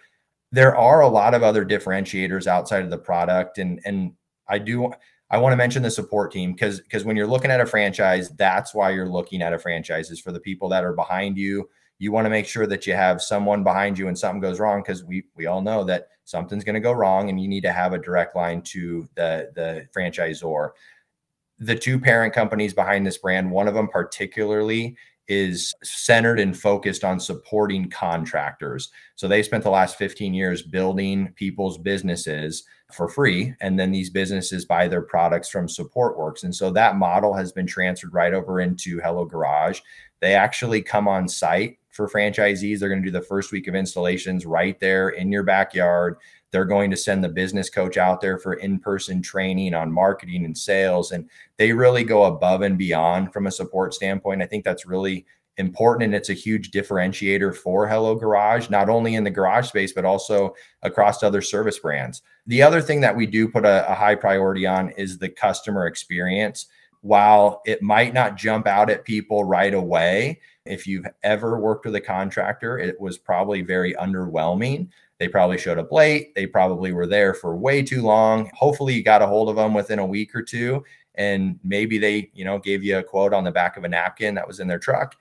There 0.51 0.77
are 0.77 1.01
a 1.01 1.09
lot 1.09 1.35
of 1.35 1.43
other 1.43 1.65
differentiators 1.65 2.47
outside 2.47 2.83
of 2.83 2.91
the 2.91 2.99
product. 2.99 3.59
And, 3.59 3.81
and 3.85 4.13
I 4.49 4.59
do, 4.59 4.93
I 5.31 5.39
want 5.39 5.53
to 5.53 5.57
mention 5.57 5.83
the 5.83 5.91
support 5.91 6.33
team 6.33 6.53
because 6.53 6.81
because 6.81 7.05
when 7.05 7.17
you're 7.17 7.27
looking 7.27 7.51
at 7.51 7.61
a 7.61 7.67
franchise, 7.67 8.31
that's 8.31 8.75
why 8.75 8.91
you're 8.91 9.09
looking 9.09 9.43
at 9.43 9.53
a 9.53 9.59
franchise 9.59 10.11
is 10.11 10.21
for 10.21 10.33
the 10.33 10.41
people 10.41 10.69
that 10.71 10.85
are 10.85 10.95
behind 10.95 11.37
you 11.37 11.69
you 11.99 12.13
want 12.13 12.25
to 12.25 12.31
make 12.31 12.47
sure 12.47 12.67
that 12.67 12.87
you 12.87 12.95
have 12.95 13.21
someone 13.21 13.65
behind 13.65 13.99
you 13.99 14.07
when 14.07 14.17
something 14.17 14.41
goes 14.41 14.61
wrong 14.61 14.83
because 14.83 15.05
we 15.05 15.25
we 15.35 15.47
all 15.47 15.61
know 15.61 15.85
that 15.85 16.09
something's 16.25 16.65
going 16.65 16.75
to 16.75 16.81
go 16.81 16.93
wrong 16.93 17.29
and 17.29 17.41
you 17.41 17.49
need 17.49 17.63
to 17.63 17.73
have 17.73 17.93
a 17.93 17.99
direct 17.99 18.37
line 18.37 18.63
to 18.63 19.09
the 19.15 19.51
the 19.55 19.87
franchisor 19.95 20.71
the 21.59 21.75
two 21.75 21.99
parent 21.99 22.33
companies 22.33 22.73
behind 22.73 23.05
this 23.07 23.19
brand 23.19 23.51
one 23.51 23.67
of 23.69 23.75
them 23.75 23.89
particularly 23.89 24.97
is 25.29 25.75
centered 25.83 26.41
and 26.41 26.59
focused 26.59 27.05
on 27.05 27.21
supporting 27.21 27.91
contractors 27.91 28.91
so 29.15 29.29
they 29.29 29.43
spent 29.43 29.65
the 29.65 29.71
last 29.71 29.97
15 29.97 30.35
years 30.35 30.63
building 30.63 31.33
people's 31.37 31.79
businesses 31.79 32.65
for 32.93 33.09
free 33.09 33.55
and 33.61 33.79
then 33.79 33.91
these 33.91 34.11
businesses 34.11 34.65
buy 34.65 34.89
their 34.89 35.03
products 35.03 35.49
from 35.49 35.67
supportworks 35.67 36.45
and 36.45 36.55
so 36.55 36.71
that 36.71 36.97
model 36.97 37.35
has 37.35 37.53
been 37.53 37.67
transferred 37.67 38.15
right 38.15 38.35
over 38.35 38.61
into 38.61 38.99
hello 39.01 39.25
garage 39.25 39.81
they 40.21 40.35
actually 40.35 40.83
come 40.83 41.07
on 41.07 41.29
site 41.29 41.79
for 41.99 42.09
franchisees. 42.09 42.79
They're 42.79 42.89
going 42.89 43.03
to 43.03 43.07
do 43.07 43.19
the 43.19 43.21
first 43.21 43.51
week 43.51 43.67
of 43.67 43.75
installations 43.75 44.47
right 44.47 44.79
there 44.79 45.11
in 45.11 45.33
your 45.33 45.43
backyard. 45.43 46.17
They're 46.51 46.65
going 46.65 46.91
to 46.91 46.97
send 46.97 47.23
the 47.23 47.29
business 47.29 47.69
coach 47.71 47.97
out 47.97 48.21
there 48.21 48.39
for 48.39 48.55
in 48.55 48.79
person 48.79 49.23
training 49.23 49.75
on 49.75 49.93
marketing 49.93 50.45
and 50.45 50.57
sales. 50.57 51.13
And 51.13 51.29
they 51.57 51.73
really 51.73 52.05
go 52.05 52.25
above 52.25 52.63
and 52.63 52.79
beyond 52.79 53.33
from 53.33 53.47
a 53.47 53.53
support 53.53 53.95
standpoint. 53.95 54.43
I 54.43 54.47
think 54.47 54.65
that's 54.65 54.87
really 54.87 55.27
important 55.59 56.05
and 56.05 56.15
it's 56.15 56.31
a 56.31 56.35
huge 56.35 56.71
differentiator 56.71 57.55
for 57.55 57.89
Hello 57.89 58.15
Garage, 58.15 58.71
not 58.71 58.89
only 58.89 59.17
in 59.17 59.25
the 59.25 59.31
garage 59.31 59.69
space, 59.69 59.93
but 59.93 60.05
also 60.05 60.55
across 60.83 61.23
other 61.23 61.43
service 61.43 61.81
brands. 61.81 62.23
The 62.47 62.63
other 62.63 62.81
thing 62.81 63.01
that 63.01 63.17
we 63.17 63.27
do 63.27 63.49
put 63.49 63.67
a, 63.67 63.91
a 63.91 63.95
high 63.95 64.15
priority 64.15 64.67
on 64.67 64.91
is 64.91 65.19
the 65.19 65.29
customer 65.29 65.87
experience. 65.87 66.67
While 67.01 67.63
it 67.67 67.83
might 67.83 68.15
not 68.15 68.37
jump 68.37 68.67
out 68.67 68.91
at 68.91 69.05
people 69.05 69.45
right 69.45 69.75
away, 69.75 70.41
if 70.65 70.87
you've 70.87 71.07
ever 71.23 71.59
worked 71.59 71.85
with 71.85 71.95
a 71.95 72.01
contractor, 72.01 72.79
it 72.79 73.01
was 73.01 73.19
probably 73.19 73.63
very 73.63 73.95
underwhelming. 73.95 74.89
They 75.19 75.29
probably 75.29 75.59
showed 75.59 75.79
up 75.79 75.91
late. 75.91 76.35
They 76.35 76.47
probably 76.47 76.93
were 76.93 77.07
there 77.07 77.35
for 77.35 77.57
way 77.57 77.83
too 77.83 78.03
long. 78.03 78.51
Hopefully, 78.55 78.95
you 78.95 79.03
got 79.03 79.23
a 79.23 79.27
hold 79.27 79.49
of 79.49 79.57
them 79.57 79.75
within 79.75 79.99
a 79.99 80.07
week 80.07 80.35
or 80.35 80.43
two, 80.43 80.85
and 81.17 81.59
maybe 81.65 81.99
they, 81.99 82.31
you 82.35 82.45
know, 82.45 82.59
gave 82.59 82.85
you 82.85 82.99
a 82.99 83.03
quote 83.03 83.35
on 83.35 83.45
the 83.45 83.51
back 83.51 83.77
of 83.77 83.85
a 83.85 83.89
napkin 83.89 84.35
that 84.37 84.47
was 84.47 84.61
in 84.61 84.69
their 84.69 84.79
truck. 84.79 85.17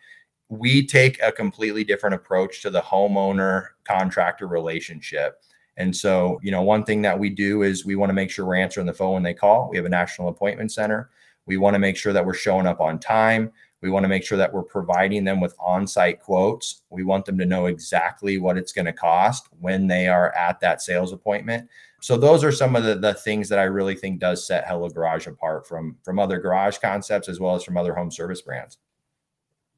We 0.50 0.86
take 0.86 1.22
a 1.22 1.32
completely 1.32 1.84
different 1.84 2.16
approach 2.16 2.62
to 2.62 2.70
the 2.70 2.82
homeowner 2.82 3.70
contractor 3.86 4.48
relationship. 4.48 5.42
And 5.78 5.96
so, 5.96 6.40
you 6.42 6.52
know, 6.52 6.62
one 6.62 6.84
thing 6.84 7.02
that 7.04 7.18
we 7.18 7.30
do 7.30 7.64
is 7.64 7.86
we 7.86 7.96
want 7.96 8.10
to 8.10 8.14
make 8.14 8.32
sure 8.32 8.46
we're 8.46 8.56
answering 8.56 8.88
the 8.88 8.94
phone 8.94 9.14
when 9.14 9.24
they 9.24 9.34
call. 9.34 9.70
We 9.70 9.78
have 9.78 9.86
a 9.86 9.90
national 9.90 10.30
appointment 10.30 10.72
center. 10.72 11.10
We 11.46 11.58
want 11.58 11.76
to 11.76 11.80
make 11.80 11.98
sure 11.98 12.14
that 12.14 12.26
we're 12.26 12.34
showing 12.34 12.68
up 12.68 12.82
on 12.82 13.00
time. 13.00 13.52
We 13.82 13.90
want 13.90 14.04
to 14.04 14.10
make 14.10 14.24
sure 14.24 14.38
that 14.38 14.52
we're 14.52 14.64
providing 14.64 15.24
them 15.24 15.40
with 15.40 15.56
on 15.60 15.86
site 15.86 16.20
quotes. 16.20 16.82
We 16.90 17.04
want 17.04 17.26
them 17.26 17.38
to 17.38 17.46
know 17.46 17.68
exactly 17.68 18.38
what 18.38 18.58
it's 18.58 18.74
going 18.74 18.86
to 18.86 18.94
cost 18.94 19.48
when 19.60 19.88
they 19.88 20.08
are 20.08 20.34
at 20.36 20.60
that 20.62 20.82
sales 20.82 21.14
appointment. 21.14 21.70
So 22.02 22.18
those 22.18 22.44
are 22.44 22.52
some 22.52 22.76
of 22.76 22.84
the, 22.84 22.96
the 22.96 23.14
things 23.14 23.50
that 23.50 23.60
I 23.60 23.64
really 23.64 23.96
think 23.96 24.20
does 24.20 24.46
set 24.46 24.68
Hello 24.68 24.90
Garage 24.90 25.28
apart 25.28 25.68
from 25.68 25.98
from 26.04 26.20
other 26.20 26.40
garage 26.40 26.78
concepts 26.78 27.30
as 27.30 27.40
well 27.40 27.56
as 27.56 27.64
from 27.64 27.78
other 27.78 27.94
home 27.94 28.12
service 28.12 28.42
brands. 28.42 28.78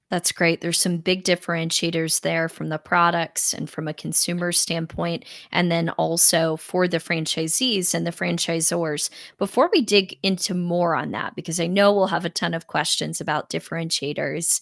That's 0.10 0.32
great. 0.32 0.62
There's 0.62 0.80
some 0.80 0.98
big 0.98 1.24
differentiators 1.24 2.22
there 2.22 2.50
from 2.50 2.70
the 2.70 2.80
products 2.80 3.54
and 3.54 3.70
from 3.70 3.88
a 3.88 3.94
consumer 3.94 4.52
standpoint, 4.52 5.24
and 5.52 5.72
then 5.72 5.90
also 5.92 6.58
for 6.58 6.88
the 6.88 6.98
franchisees 6.98 7.94
and 7.94 8.08
the 8.08 8.12
franchisors. 8.12 9.12
Before 9.38 9.70
we 9.72 9.82
dig 9.82 10.18
into 10.24 10.56
more 10.56 10.96
on 10.96 11.12
that, 11.12 11.36
because 11.36 11.60
I 11.60 11.68
know 11.68 11.94
we'll 11.94 12.08
have 12.08 12.26
a 12.26 12.30
ton 12.30 12.56
of 12.56 12.66
questions 12.66 13.22
about 13.22 13.52
differentiators, 13.52 14.62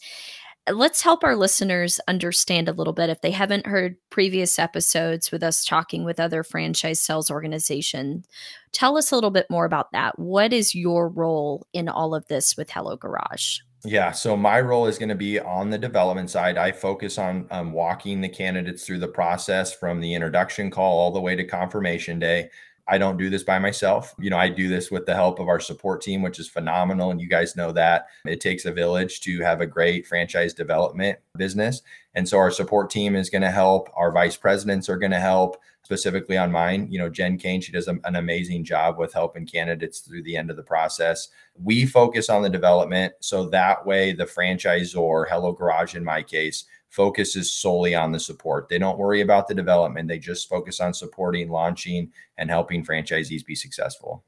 let's 0.69 1.01
help 1.01 1.23
our 1.23 1.37
listeners 1.37 2.01
understand 2.09 2.67
a 2.67 2.73
little 2.73 2.91
bit 2.91 3.09
if 3.09 3.21
they 3.21 3.31
haven't 3.31 3.65
heard 3.65 3.95
previous 4.09 4.59
episodes 4.59 5.31
with 5.31 5.43
us 5.43 5.63
talking 5.63 6.03
with 6.03 6.19
other 6.19 6.43
franchise 6.43 6.99
sales 6.99 7.31
organizations. 7.31 8.27
Tell 8.73 8.97
us 8.97 9.13
a 9.13 9.15
little 9.15 9.31
bit 9.31 9.49
more 9.49 9.63
about 9.63 9.93
that. 9.93 10.19
What 10.19 10.51
is 10.51 10.75
your 10.75 11.07
role 11.07 11.65
in 11.71 11.87
all 11.87 12.13
of 12.13 12.27
this 12.27 12.57
with 12.57 12.69
Hello 12.69 12.97
Garage? 12.97 13.59
Yeah, 13.89 14.11
so 14.11 14.35
my 14.35 14.59
role 14.59 14.85
is 14.87 14.97
going 14.97 15.07
to 15.09 15.15
be 15.15 15.39
on 15.39 15.69
the 15.69 15.77
development 15.77 16.29
side. 16.29 16.57
I 16.57 16.73
focus 16.73 17.17
on 17.17 17.47
um, 17.51 17.71
walking 17.71 18.19
the 18.19 18.27
candidates 18.27 18.85
through 18.85 18.99
the 18.99 19.07
process 19.07 19.73
from 19.73 20.01
the 20.01 20.13
introduction 20.13 20.69
call 20.69 20.99
all 20.99 21.11
the 21.11 21.21
way 21.21 21.37
to 21.37 21.45
confirmation 21.45 22.19
day. 22.19 22.49
I 22.89 22.97
don't 22.97 23.17
do 23.17 23.29
this 23.29 23.43
by 23.43 23.59
myself. 23.59 24.15
You 24.17 24.29
know, 24.29 24.37
I 24.37 24.49
do 24.49 24.69
this 24.69 24.89
with 24.89 25.05
the 25.05 25.15
help 25.15 25.39
of 25.39 25.47
our 25.47 25.59
support 25.59 26.01
team, 26.01 26.21
which 26.21 26.39
is 26.39 26.47
phenomenal. 26.47 27.11
And 27.11 27.19
you 27.19 27.27
guys 27.27 27.55
know 27.55 27.71
that 27.73 28.07
it 28.25 28.39
takes 28.39 28.65
a 28.65 28.71
village 28.71 29.19
to 29.21 29.41
have 29.41 29.59
a 29.59 29.67
great 29.67 30.07
franchise 30.07 30.53
development 30.53 31.19
business. 31.35 31.81
And 32.15 32.27
so 32.27 32.37
our 32.37 32.51
support 32.51 32.89
team 32.89 33.15
is 33.15 33.29
going 33.29 33.41
to 33.41 33.51
help. 33.51 33.89
Our 33.95 34.11
vice 34.11 34.37
presidents 34.37 34.89
are 34.89 34.97
going 34.97 35.11
to 35.11 35.19
help 35.19 35.57
specifically 35.83 36.37
on 36.37 36.51
mine. 36.51 36.87
You 36.89 36.99
know, 36.99 37.09
Jen 37.09 37.37
Kane, 37.37 37.61
she 37.61 37.71
does 37.71 37.87
a, 37.87 37.97
an 38.03 38.15
amazing 38.15 38.63
job 38.63 38.97
with 38.97 39.13
helping 39.13 39.45
candidates 39.45 39.99
through 39.99 40.23
the 40.23 40.35
end 40.35 40.49
of 40.49 40.57
the 40.57 40.63
process. 40.63 41.29
We 41.61 41.85
focus 41.85 42.29
on 42.29 42.41
the 42.41 42.49
development. 42.49 43.13
So 43.19 43.47
that 43.49 43.85
way, 43.85 44.13
the 44.13 44.25
franchisor, 44.25 45.25
Hello 45.29 45.51
Garage 45.51 45.95
in 45.95 46.03
my 46.03 46.23
case, 46.23 46.65
focuses 46.89 47.51
solely 47.51 47.93
on 47.95 48.11
the 48.11 48.19
support. 48.19 48.69
They 48.69 48.79
don't 48.79 48.97
worry 48.97 49.21
about 49.21 49.47
the 49.47 49.53
development. 49.53 50.07
They 50.07 50.19
just 50.19 50.49
focus 50.49 50.79
on 50.79 50.93
supporting, 50.93 51.49
launching, 51.49 52.11
and 52.37 52.49
helping 52.49 52.85
franchisees 52.85 53.45
be 53.45 53.55
successful. 53.55 54.23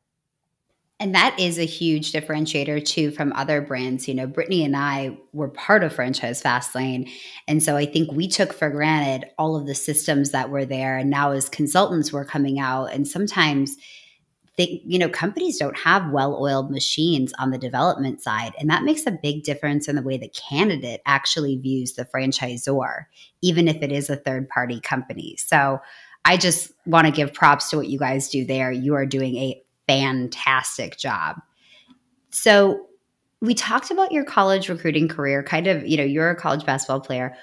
And 1.01 1.15
that 1.15 1.39
is 1.39 1.57
a 1.57 1.65
huge 1.65 2.11
differentiator 2.11 2.83
too 2.83 3.11
from 3.11 3.31
other 3.31 3.61
brands. 3.61 4.05
You 4.05 4.13
know, 4.15 4.27
Brittany 4.27 4.65
and 4.65 4.75
I 4.75 5.17
were 5.31 5.47
part 5.47 5.81
of 5.81 5.93
Franchise 5.93 6.43
Fastlane. 6.43 7.09
And 7.47 7.63
so 7.63 7.77
I 7.77 7.85
think 7.85 8.11
we 8.11 8.27
took 8.27 8.51
for 8.51 8.69
granted 8.69 9.29
all 9.37 9.55
of 9.55 9.65
the 9.65 9.75
systems 9.75 10.31
that 10.31 10.49
were 10.49 10.65
there. 10.65 10.97
And 10.97 11.09
now 11.09 11.31
as 11.31 11.47
consultants, 11.47 12.11
we're 12.11 12.25
coming 12.25 12.59
out 12.59 12.87
and 12.87 13.07
sometimes 13.07 13.77
they, 14.59 14.81
you 14.85 14.99
know, 14.99 15.07
companies 15.07 15.57
don't 15.57 15.77
have 15.77 16.11
well-oiled 16.11 16.69
machines 16.69 17.31
on 17.39 17.49
the 17.49 17.57
development 17.57 18.21
side. 18.21 18.51
And 18.59 18.69
that 18.69 18.83
makes 18.83 19.07
a 19.07 19.11
big 19.11 19.43
difference 19.43 19.87
in 19.87 19.95
the 19.95 20.01
way 20.01 20.17
the 20.17 20.27
candidate 20.27 21.01
actually 21.05 21.55
views 21.55 21.93
the 21.93 22.03
franchisor, 22.03 23.05
even 23.41 23.69
if 23.69 23.77
it 23.77 23.89
is 23.89 24.09
a 24.09 24.17
third-party 24.17 24.81
company. 24.81 25.37
So 25.37 25.79
I 26.25 26.35
just 26.35 26.73
want 26.85 27.07
to 27.07 27.13
give 27.13 27.33
props 27.33 27.69
to 27.69 27.77
what 27.77 27.87
you 27.87 27.97
guys 27.97 28.27
do 28.27 28.43
there. 28.45 28.69
You 28.69 28.95
are 28.95 29.05
doing 29.05 29.37
a 29.37 29.63
fantastic 29.87 30.97
job. 30.97 31.37
So 32.29 32.87
we 33.41 33.53
talked 33.53 33.91
about 33.91 34.11
your 34.11 34.25
college 34.25 34.67
recruiting 34.67 35.07
career, 35.07 35.41
kind 35.41 35.67
of, 35.67 35.87
you 35.87 35.95
know, 35.95 36.03
you're 36.03 36.31
a 36.31 36.35
college 36.35 36.65
basketball 36.65 36.99
player. 36.99 37.33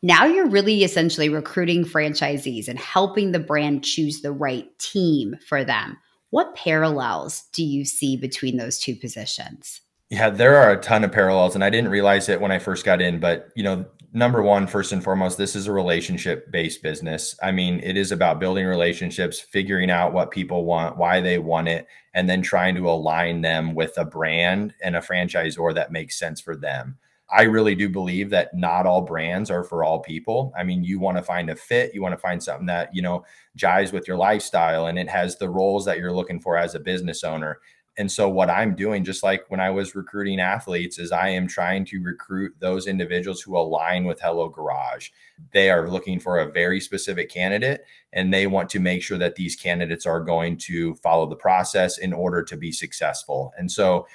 Now 0.00 0.26
you're 0.26 0.46
really 0.46 0.84
essentially 0.84 1.28
recruiting 1.28 1.84
franchisees 1.84 2.68
and 2.68 2.78
helping 2.78 3.32
the 3.32 3.40
brand 3.40 3.82
choose 3.82 4.20
the 4.20 4.30
right 4.30 4.66
team 4.78 5.34
for 5.48 5.64
them. 5.64 5.98
What 6.30 6.54
parallels 6.54 7.44
do 7.52 7.64
you 7.64 7.84
see 7.84 8.16
between 8.16 8.56
those 8.56 8.78
two 8.78 8.96
positions? 8.96 9.80
Yeah, 10.10 10.30
there 10.30 10.56
are 10.56 10.72
a 10.72 10.80
ton 10.80 11.04
of 11.04 11.12
parallels, 11.12 11.54
and 11.54 11.62
I 11.62 11.70
didn't 11.70 11.90
realize 11.90 12.28
it 12.28 12.40
when 12.40 12.50
I 12.50 12.58
first 12.58 12.84
got 12.84 13.00
in. 13.00 13.20
But 13.20 13.50
you 13.54 13.62
know, 13.62 13.84
number 14.12 14.42
one, 14.42 14.66
first 14.66 14.92
and 14.92 15.02
foremost, 15.02 15.38
this 15.38 15.54
is 15.54 15.66
a 15.66 15.72
relationship 15.72 16.50
based 16.50 16.82
business. 16.82 17.36
I 17.42 17.52
mean, 17.52 17.80
it 17.82 17.96
is 17.96 18.10
about 18.10 18.40
building 18.40 18.66
relationships, 18.66 19.38
figuring 19.40 19.90
out 19.90 20.12
what 20.12 20.30
people 20.30 20.64
want, 20.64 20.96
why 20.96 21.20
they 21.20 21.38
want 21.38 21.68
it, 21.68 21.86
and 22.14 22.28
then 22.28 22.42
trying 22.42 22.74
to 22.76 22.90
align 22.90 23.42
them 23.42 23.74
with 23.74 23.96
a 23.98 24.04
brand 24.04 24.74
and 24.82 24.96
a 24.96 25.00
franchisor 25.00 25.74
that 25.74 25.92
makes 25.92 26.18
sense 26.18 26.40
for 26.40 26.56
them. 26.56 26.98
I 27.32 27.42
really 27.42 27.74
do 27.74 27.88
believe 27.88 28.30
that 28.30 28.54
not 28.54 28.86
all 28.86 29.02
brands 29.02 29.50
are 29.50 29.64
for 29.64 29.84
all 29.84 30.00
people. 30.00 30.52
I 30.56 30.64
mean, 30.64 30.82
you 30.82 30.98
want 30.98 31.16
to 31.16 31.22
find 31.22 31.48
a 31.50 31.56
fit, 31.56 31.94
you 31.94 32.02
want 32.02 32.12
to 32.12 32.20
find 32.20 32.42
something 32.42 32.66
that, 32.66 32.94
you 32.94 33.02
know, 33.02 33.24
jives 33.56 33.92
with 33.92 34.08
your 34.08 34.16
lifestyle 34.16 34.86
and 34.86 34.98
it 34.98 35.08
has 35.08 35.36
the 35.36 35.48
roles 35.48 35.84
that 35.84 35.98
you're 35.98 36.12
looking 36.12 36.40
for 36.40 36.56
as 36.56 36.74
a 36.74 36.80
business 36.80 37.22
owner. 37.22 37.60
And 37.98 38.10
so 38.10 38.28
what 38.28 38.48
I'm 38.48 38.74
doing 38.74 39.04
just 39.04 39.22
like 39.22 39.44
when 39.48 39.60
I 39.60 39.70
was 39.70 39.94
recruiting 39.94 40.40
athletes 40.40 40.98
is 40.98 41.12
I 41.12 41.28
am 41.28 41.46
trying 41.46 41.84
to 41.86 42.00
recruit 42.00 42.54
those 42.58 42.86
individuals 42.86 43.42
who 43.42 43.56
align 43.56 44.04
with 44.04 44.20
Hello 44.20 44.48
Garage. 44.48 45.10
They 45.52 45.70
are 45.70 45.90
looking 45.90 46.18
for 46.18 46.38
a 46.38 46.50
very 46.50 46.80
specific 46.80 47.30
candidate 47.30 47.84
and 48.12 48.32
they 48.32 48.46
want 48.46 48.70
to 48.70 48.80
make 48.80 49.02
sure 49.02 49.18
that 49.18 49.34
these 49.34 49.54
candidates 49.54 50.06
are 50.06 50.20
going 50.20 50.56
to 50.58 50.94
follow 50.96 51.28
the 51.28 51.36
process 51.36 51.98
in 51.98 52.12
order 52.12 52.42
to 52.44 52.56
be 52.56 52.72
successful. 52.72 53.52
And 53.58 53.70
so 53.70 54.06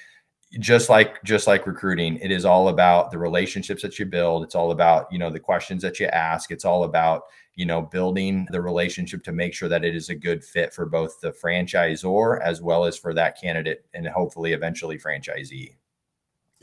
just 0.60 0.90
like 0.90 1.22
just 1.24 1.48
like 1.48 1.68
recruiting 1.68 2.18
it 2.18 2.32
is 2.32 2.46
all 2.46 2.70
about 2.70 3.12
the 3.12 3.18
relationships 3.18 3.82
that 3.82 4.00
you 4.00 4.06
build. 4.06 4.44
It's 4.44 4.56
all 4.56 4.72
about 4.72 5.12
you 5.12 5.20
know 5.20 5.30
the 5.30 5.40
questions 5.40 5.82
that 5.82 6.00
you 6.00 6.08
ask. 6.08 6.52
It's 6.52 6.66
all 6.66 6.84
about 6.84 7.24
you 7.56 7.66
know 7.66 7.82
building 7.82 8.48
the 8.52 8.62
relationship 8.62 9.24
to 9.24 9.32
make 9.32 9.54
sure 9.54 9.70
that 9.70 9.86
it 9.86 9.96
is 9.96 10.10
a 10.10 10.16
good 10.16 10.44
fit 10.44 10.74
for 10.74 10.86
both 10.86 11.20
the 11.22 11.32
franchisor 11.32 12.42
as 12.42 12.62
well 12.62 12.86
as 12.86 12.98
for 12.98 13.14
that 13.14 13.40
candidate 13.40 13.86
and 13.94 14.08
hopefully 14.08 14.54
eventually 14.54 14.98
franchisee 14.98 15.74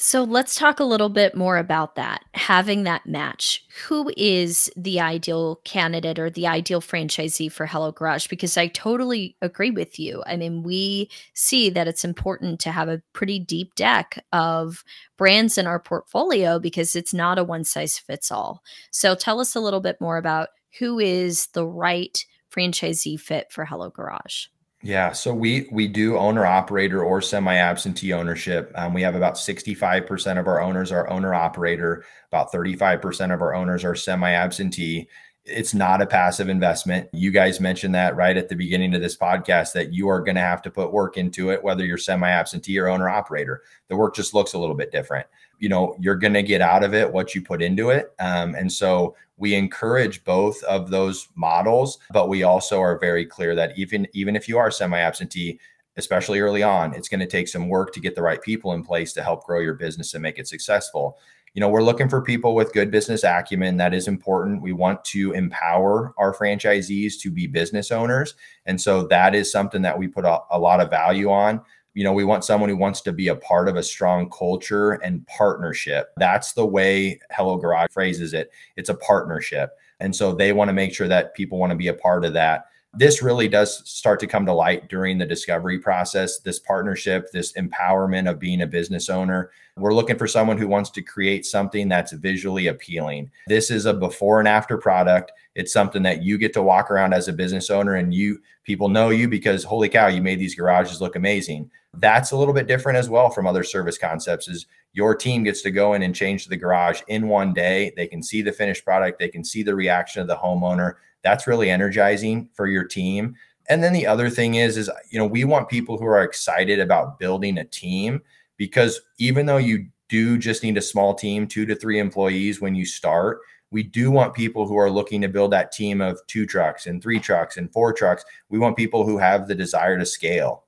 so 0.03 0.25
let's 0.25 0.57
talk 0.57 0.81
a 0.81 0.85
little 0.85 1.09
bit 1.09 1.37
more 1.37 1.59
about 1.59 1.95
that. 1.95 2.25
Having 2.35 2.83
that 2.83 3.07
match. 3.07 3.65
Who 3.87 4.11
is 4.17 4.69
the 4.77 4.99
ideal 4.99 5.61
candidate 5.63 6.19
or 6.19 6.29
the 6.29 6.49
ideal 6.49 6.81
franchisee 6.81 7.53
for 7.53 7.67
Hello 7.67 7.93
Garage? 7.93 8.27
Because 8.27 8.57
I 8.57 8.67
totally 8.67 9.37
agree 9.43 9.71
with 9.71 10.01
you. 10.01 10.25
I 10.27 10.37
mean, 10.37 10.65
we 10.65 11.09
see 11.35 11.71
that 11.71 11.87
it's 11.87 12.05
important 12.05 12.59
to 12.63 12.73
have 12.73 12.89
a 12.89 13.01
pretty 13.13 13.39
deep 13.39 13.77
deck 13.77 14.25
of 14.33 14.83
brands 15.17 15.57
in 15.57 15.69
our 15.69 15.79
portfolio 15.79 16.59
because 16.59 16.97
it's 16.97 17.15
not 17.15 17.39
a 17.39 17.45
one 17.45 17.63
size 17.63 17.97
fits 17.97 18.33
all. 18.33 18.65
So 18.91 19.15
tell 19.15 19.39
us 19.39 19.55
a 19.55 19.61
little 19.61 19.79
bit 19.79 20.01
more 20.01 20.17
about 20.17 20.49
who 20.81 20.99
is 20.99 21.47
the 21.55 21.65
right 21.65 22.27
franchisee 22.51 23.21
fit 23.21 23.53
for 23.53 23.65
Hello 23.65 23.89
Garage. 23.89 24.47
Yeah, 24.85 25.13
so 25.13 25.33
we 25.33 25.69
we 25.71 25.87
do 25.87 26.19
owner 26.19 26.45
operator 26.45 27.05
or 27.05 27.23
semi 27.23 27.55
absentee 27.55 28.13
ownership. 28.13 28.73
Um, 28.75 28.93
we 28.93 29.03
have 29.03 29.15
about 29.15 29.39
sixty 29.39 29.75
five 29.75 30.07
percent 30.07 30.41
of 30.41 30.49
our 30.49 30.61
owners 30.61 30.91
are 30.91 31.09
owner 31.09 31.35
operator. 31.35 32.05
About 32.33 32.51
thirty 32.51 32.75
five 32.75 33.01
percent 33.01 33.31
of 33.31 33.41
our 33.43 33.55
owners 33.55 33.85
are 33.85 33.95
semi 33.95 34.33
absentee. 34.33 35.09
It's 35.45 35.73
not 35.73 36.03
a 36.03 36.07
passive 36.07 36.49
investment. 36.49 37.09
You 37.13 37.31
guys 37.31 37.61
mentioned 37.61 37.95
that 37.95 38.17
right 38.17 38.37
at 38.37 38.49
the 38.49 38.57
beginning 38.57 38.95
of 38.95 39.01
this 39.01 39.17
podcast 39.17 39.73
that 39.75 39.93
you 39.93 40.09
are 40.09 40.21
going 40.21 40.37
to 40.37 40.41
have 40.41 40.63
to 40.63 40.71
put 40.71 40.93
work 40.93 41.17
into 41.17 41.51
it, 41.51 41.63
whether 41.63 41.85
you're 41.85 41.99
semi 41.99 42.29
absentee 42.29 42.79
or 42.79 42.89
owner 42.89 43.09
operator. 43.09 43.63
The 43.89 43.97
work 43.97 44.17
just 44.17 44.35
looks 44.35 44.53
a 44.53 44.59
little 44.59 44.77
bit 44.77 44.91
different. 44.91 45.29
You 45.63 45.69
know, 45.69 45.95
you're 46.01 46.17
going 46.17 46.35
to 46.35 46.43
get 46.43 46.61
out 46.61 46.83
of 46.83 46.93
it 46.93 47.13
what 47.13 47.37
you 47.37 47.41
put 47.41 47.63
into 47.63 47.91
it. 47.91 48.13
Um, 48.19 48.57
and 48.57 48.71
so 48.71 49.15
we 49.37 49.55
encourage 49.55 50.25
both 50.25 50.61
of 50.65 50.91
those 50.91 51.29
models, 51.37 51.99
but 52.11 52.29
we 52.29 52.43
also 52.43 52.81
are 52.81 52.99
very 52.99 53.25
clear 53.25 53.55
that 53.55 53.79
even 53.79 54.09
even 54.13 54.35
if 54.35 54.49
you 54.49 54.59
are 54.59 54.73
semi-absentee, 54.73 55.61
especially 55.97 56.41
early 56.41 56.65
on, 56.65 56.95
it's 56.95 57.09
going 57.09 57.21
to 57.21 57.37
take 57.37 57.47
some 57.47 57.69
work 57.69 57.93
to 57.93 58.01
get 58.01 58.17
the 58.17 58.23
right 58.23 58.43
people 58.43 58.73
in 58.73 58.83
place 58.83 59.13
to 59.13 59.23
help 59.23 59.45
grow 59.45 59.61
your 59.61 59.75
business 59.75 60.15
and 60.15 60.23
make 60.23 60.41
it 60.41 60.49
successful. 60.49 61.17
You 61.55 61.61
know, 61.61 61.69
we're 61.69 61.83
looking 61.85 62.09
for 62.09 62.23
people 62.23 62.57
with 62.57 62.73
good 62.73 62.91
business 62.91 63.23
acumen. 63.23 63.77
That 63.77 63.95
is 63.95 64.09
important. 64.09 64.63
We 64.63 64.73
want 64.73 65.05
to 65.15 65.33
empower 65.33 66.13
our 66.17 66.35
franchisees 66.35 67.21
to 67.21 67.31
be 67.31 67.47
business 67.47 67.93
owners. 67.93 68.35
And 68.67 68.81
so 68.81 69.07
that 69.09 69.35
is 69.35 69.53
something 69.53 69.83
that 69.83 69.99
we 69.99 70.09
put 70.09 70.25
a, 70.25 70.41
a 70.51 70.59
lot 70.59 70.81
of 70.81 70.91
value 70.91 71.31
on 71.31 71.61
you 71.95 72.05
know, 72.05 72.13
we 72.13 72.25
want 72.25 72.45
someone 72.45 72.71
who 72.71 72.77
wants 72.77 73.01
to 73.03 73.13
be 73.13 73.29
a 73.29 73.37
part 73.37 73.69
of 73.69 73.77
a 73.77 73.83
strong 73.83 74.31
culture 74.31 74.93
and 74.93 75.27
partnership. 75.27 76.13
That's 76.17 76.53
the 76.53 76.65
way 76.65 77.21
Hello 77.31 77.57
Garage 77.57 77.91
phrases 77.93 78.33
it. 78.33 78.51
It's 78.77 78.89
a 78.89 78.95
partnership. 78.95 79.77
And 80.01 80.15
so 80.15 80.33
they 80.33 80.53
want 80.53 80.69
to 80.69 80.73
make 80.73 80.95
sure 80.95 81.09
that 81.09 81.35
people 81.35 81.59
want 81.59 81.71
to 81.71 81.77
be 81.77 81.89
a 81.89 81.95
part 81.95 82.25
of 82.25 82.33
that. 82.33 82.67
This 82.95 83.23
really 83.23 83.49
does 83.49 83.89
start 83.89 84.21
to 84.21 84.27
come 84.27 84.45
to 84.45 84.53
light 84.53 84.89
during 84.89 85.17
the 85.17 85.25
discovery 85.25 85.79
process. 85.79 86.41
This 86.41 86.59
partnership, 86.59 87.31
this 87.31 87.53
empowerment 87.55 88.29
of 88.29 88.39
being 88.39 88.63
a 88.63 88.67
business 88.67 89.09
owner. 89.09 89.51
We're 89.77 89.95
looking 89.95 90.19
for 90.19 90.27
someone 90.27 90.59
who 90.59 90.69
wants 90.69 90.91
to 90.91 91.03
create 91.03 91.47
something 91.47 91.89
that's 91.89 92.13
visually 92.13 92.67
appealing. 92.67 93.31
This 93.47 93.71
is 93.71 93.87
a 93.87 93.95
before 93.95 94.41
and 94.41 94.49
after 94.49 94.77
product. 94.77 95.33
It's 95.55 95.73
something 95.73 96.03
that 96.03 96.23
you 96.23 96.37
get 96.37 96.53
to 96.55 96.63
walk 96.63 96.91
around 96.91 97.15
as 97.15 97.29
a 97.29 97.33
business 97.33 97.71
owner 97.71 97.95
and 97.95 98.13
you 98.13 98.43
people 98.65 98.91
know 98.91 99.09
you 99.09 99.29
because 99.29 99.65
holy 99.65 99.89
cow, 99.89 100.09
you 100.09 100.21
made 100.21 100.39
these 100.39 100.55
garages 100.55 101.01
look 101.01 101.17
amazing 101.17 101.71
that's 101.95 102.33
a 102.33 102.37
little 102.37 102.55
bit 102.55 102.67
different 102.67 102.99
as 102.99 103.11
well 103.11 103.31
from 103.31 103.47
other 103.47 103.63
service 103.63 103.99
concepts 103.99 104.49
is 104.49 104.67
your 104.95 105.15
team 105.15 105.43
gets 105.43 105.63
to 105.63 105.71
go 105.71 105.95
in 105.95 106.03
and 106.03 106.15
change 106.15 106.47
the 106.47 106.57
garage 106.57 107.01
in 107.09 107.29
one 107.29 107.53
day 107.53 107.93
they 107.97 108.07
can 108.07 108.23
see 108.23 108.43
the 108.43 108.53
finished 108.53 108.85
product 108.85 109.19
they 109.19 109.29
can 109.29 109.45
see 109.45 109.63
the 109.63 109.75
reaction 109.75 110.23
of 110.23 110.29
the 110.29 110.37
homeowner 110.37 110.95
that's 111.23 111.47
really 111.47 111.71
energizing 111.71 112.49
for 112.55 112.67
your 112.67 112.85
team 112.85 113.35
and 113.69 113.83
then 113.83 113.93
the 113.93 114.07
other 114.07 114.31
thing 114.31 114.55
is 114.55 114.77
is 114.77 114.91
you 115.11 115.19
know 115.19 115.27
we 115.27 115.45
want 115.45 115.69
people 115.69 115.99
who 115.99 116.07
are 116.07 116.23
excited 116.23 116.81
about 116.81 117.19
building 117.19 117.59
a 117.59 117.65
team 117.65 118.21
because 118.57 119.01
even 119.19 119.47
though 119.47 119.59
you 119.59 119.87
do 120.13 120.37
just 120.37 120.63
need 120.63 120.77
a 120.77 120.83
small 120.83 121.15
team, 121.15 121.47
two 121.47 121.65
to 121.65 121.75
three 121.75 121.99
employees 121.99 122.61
when 122.61 122.75
you 122.75 122.85
start. 122.85 123.41
We 123.71 123.83
do 123.83 124.11
want 124.11 124.35
people 124.35 124.69
who 124.69 124.77
are 124.77 124.91
looking 124.91 125.23
to 125.23 125.29
build 125.29 125.53
that 125.53 125.73
team 125.73 126.03
of 126.03 126.21
two 126.27 126.45
trucks 126.45 126.87
and 126.87 127.03
three 127.03 127.19
trucks 127.19 127.57
and 127.57 127.73
four 127.73 127.95
trucks. 127.95 128.23
We 128.51 128.59
want 128.59 128.77
people 128.77 129.07
who 129.07 129.17
have 129.17 129.49
the 129.49 129.55
desire 129.55 129.99
to 129.99 130.05
scale. 130.05 130.62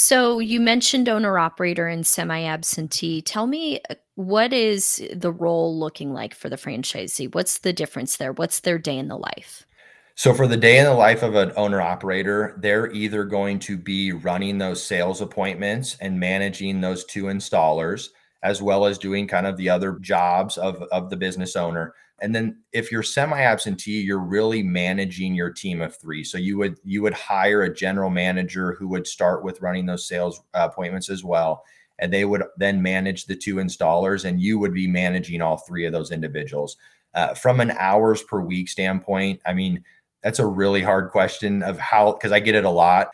So 0.00 0.38
you 0.38 0.60
mentioned 0.60 1.10
owner 1.10 1.38
operator 1.38 1.86
and 1.86 2.06
semi 2.06 2.44
absentee. 2.44 3.20
Tell 3.20 3.46
me 3.46 3.82
uh, 3.90 3.96
what 4.14 4.50
is 4.50 5.06
the 5.14 5.30
role 5.30 5.78
looking 5.78 6.14
like 6.14 6.34
for 6.34 6.48
the 6.48 6.56
franchisee? 6.56 7.34
What's 7.34 7.58
the 7.58 7.74
difference 7.74 8.16
there? 8.16 8.32
What's 8.32 8.60
their 8.60 8.78
day 8.78 8.96
in 8.96 9.08
the 9.08 9.18
life? 9.18 9.66
So 10.14 10.32
for 10.32 10.46
the 10.46 10.56
day 10.56 10.78
in 10.78 10.86
the 10.86 10.94
life 10.94 11.22
of 11.22 11.34
an 11.34 11.52
owner 11.54 11.82
operator, 11.82 12.56
they're 12.62 12.90
either 12.92 13.24
going 13.24 13.58
to 13.58 13.76
be 13.76 14.12
running 14.12 14.56
those 14.56 14.82
sales 14.82 15.20
appointments 15.20 15.98
and 16.00 16.18
managing 16.18 16.80
those 16.80 17.04
two 17.04 17.24
installers, 17.24 18.08
as 18.42 18.62
well 18.62 18.86
as 18.86 18.96
doing 18.96 19.28
kind 19.28 19.46
of 19.46 19.58
the 19.58 19.68
other 19.68 19.98
jobs 20.00 20.56
of, 20.56 20.82
of 20.92 21.10
the 21.10 21.16
business 21.16 21.56
owner. 21.56 21.94
And 22.20 22.34
then 22.34 22.58
if 22.72 22.92
you're 22.92 23.02
semi-absentee, 23.02 24.00
you're 24.00 24.18
really 24.18 24.62
managing 24.62 25.34
your 25.34 25.50
team 25.50 25.80
of 25.80 25.96
three. 25.96 26.22
So 26.22 26.38
you 26.38 26.58
would 26.58 26.76
you 26.84 27.02
would 27.02 27.14
hire 27.14 27.62
a 27.62 27.74
general 27.74 28.10
manager 28.10 28.74
who 28.74 28.88
would 28.88 29.06
start 29.06 29.42
with 29.44 29.60
running 29.62 29.86
those 29.86 30.06
sales 30.06 30.42
uh, 30.54 30.68
appointments 30.70 31.08
as 31.08 31.24
well. 31.24 31.62
And 31.98 32.12
they 32.12 32.24
would 32.24 32.42
then 32.56 32.82
manage 32.82 33.26
the 33.26 33.36
two 33.36 33.56
installers, 33.56 34.24
and 34.24 34.40
you 34.40 34.58
would 34.58 34.72
be 34.72 34.86
managing 34.86 35.42
all 35.42 35.58
three 35.58 35.84
of 35.84 35.92
those 35.92 36.10
individuals. 36.10 36.76
Uh, 37.14 37.34
from 37.34 37.60
an 37.60 37.72
hours 37.72 38.22
per 38.22 38.40
week 38.40 38.68
standpoint, 38.68 39.40
I 39.44 39.52
mean, 39.52 39.82
that's 40.22 40.38
a 40.38 40.46
really 40.46 40.82
hard 40.82 41.10
question 41.10 41.62
of 41.62 41.78
how 41.78 42.12
because 42.12 42.32
I 42.32 42.40
get 42.40 42.54
it 42.54 42.64
a 42.64 42.70
lot. 42.70 43.08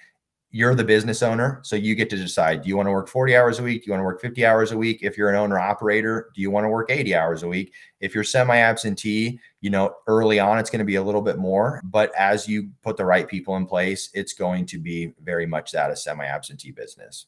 You're 0.57 0.75
the 0.75 0.85
business 0.85 1.23
owner, 1.23 1.61
so 1.63 1.77
you 1.77 1.95
get 1.95 2.09
to 2.09 2.17
decide. 2.17 2.63
Do 2.63 2.71
you 2.71 2.79
want 2.79 2.87
to 2.87 2.91
work 2.91 3.09
40 3.11 3.37
hours 3.37 3.59
a 3.59 3.63
week? 3.63 3.83
Do 3.83 3.89
you 3.89 3.93
want 3.93 4.01
to 4.01 4.07
work 4.07 4.23
50 4.23 4.47
hours 4.47 4.73
a 4.73 4.79
week? 4.79 5.01
If 5.03 5.19
you're 5.19 5.29
an 5.29 5.37
owner 5.37 5.59
operator, 5.59 6.31
do 6.35 6.41
you 6.41 6.51
want 6.51 6.65
to 6.65 6.71
work 6.71 6.91
80 6.91 7.15
hours 7.15 7.43
a 7.43 7.49
week? 7.49 7.75
If 8.01 8.15
you're 8.15 8.25
semi-absentee, 8.25 9.39
you 9.61 9.69
know, 9.69 9.97
early 10.07 10.41
on 10.41 10.59
it's 10.59 10.71
going 10.71 10.79
to 10.79 10.87
be 10.87 10.95
a 10.95 11.03
little 11.03 11.21
bit 11.21 11.37
more, 11.37 11.83
but 11.85 12.11
as 12.17 12.49
you 12.49 12.71
put 12.83 12.97
the 12.97 13.05
right 13.05 13.29
people 13.29 13.57
in 13.57 13.67
place, 13.67 14.09
it's 14.15 14.33
going 14.33 14.65
to 14.65 14.79
be 14.79 15.13
very 15.23 15.45
much 15.45 15.73
that 15.73 15.91
a 15.91 15.97
semi-absentee 15.97 16.71
business. 16.71 17.27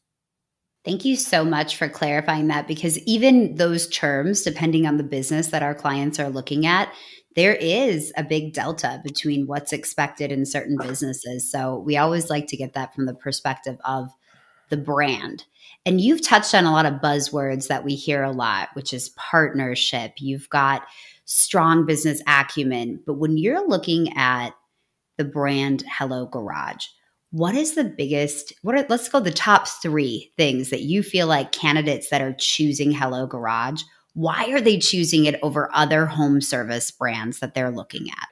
Thank 0.86 1.04
you 1.04 1.14
so 1.14 1.44
much 1.44 1.76
for 1.76 1.86
clarifying 1.86 2.46
that 2.46 2.66
because 2.66 2.96
even 3.00 3.56
those 3.56 3.88
terms, 3.88 4.40
depending 4.40 4.86
on 4.86 4.96
the 4.96 5.04
business 5.04 5.48
that 5.48 5.62
our 5.62 5.74
clients 5.74 6.18
are 6.18 6.30
looking 6.30 6.64
at, 6.64 6.90
there 7.38 7.54
is 7.54 8.12
a 8.16 8.24
big 8.24 8.52
delta 8.52 9.00
between 9.04 9.46
what's 9.46 9.72
expected 9.72 10.32
in 10.32 10.44
certain 10.44 10.76
businesses. 10.76 11.48
So 11.48 11.78
we 11.78 11.96
always 11.96 12.30
like 12.30 12.48
to 12.48 12.56
get 12.56 12.72
that 12.72 12.92
from 12.92 13.06
the 13.06 13.14
perspective 13.14 13.78
of 13.84 14.10
the 14.70 14.76
brand. 14.76 15.44
And 15.86 16.00
you've 16.00 16.20
touched 16.20 16.52
on 16.52 16.64
a 16.64 16.72
lot 16.72 16.84
of 16.84 16.94
buzzwords 16.94 17.68
that 17.68 17.84
we 17.84 17.94
hear 17.94 18.24
a 18.24 18.32
lot, 18.32 18.70
which 18.72 18.92
is 18.92 19.10
partnership. 19.10 20.14
You've 20.18 20.50
got 20.50 20.82
strong 21.26 21.86
business 21.86 22.20
acumen. 22.26 23.04
But 23.06 23.18
when 23.18 23.38
you're 23.38 23.68
looking 23.68 24.12
at 24.16 24.50
the 25.16 25.24
brand 25.24 25.84
Hello 25.88 26.26
Garage, 26.26 26.86
what 27.30 27.54
is 27.54 27.76
the 27.76 27.84
biggest 27.84 28.52
what 28.62 28.74
are 28.74 28.84
let's 28.88 29.08
go 29.08 29.20
the 29.20 29.30
top 29.30 29.68
3 29.68 30.32
things 30.36 30.70
that 30.70 30.82
you 30.82 31.04
feel 31.04 31.28
like 31.28 31.52
candidates 31.52 32.10
that 32.10 32.20
are 32.20 32.34
choosing 32.36 32.90
Hello 32.90 33.28
Garage 33.28 33.82
why 34.14 34.50
are 34.50 34.60
they 34.60 34.78
choosing 34.78 35.26
it 35.26 35.38
over 35.42 35.70
other 35.74 36.06
home 36.06 36.40
service 36.40 36.90
brands 36.90 37.40
that 37.40 37.54
they're 37.54 37.70
looking 37.70 38.08
at? 38.10 38.28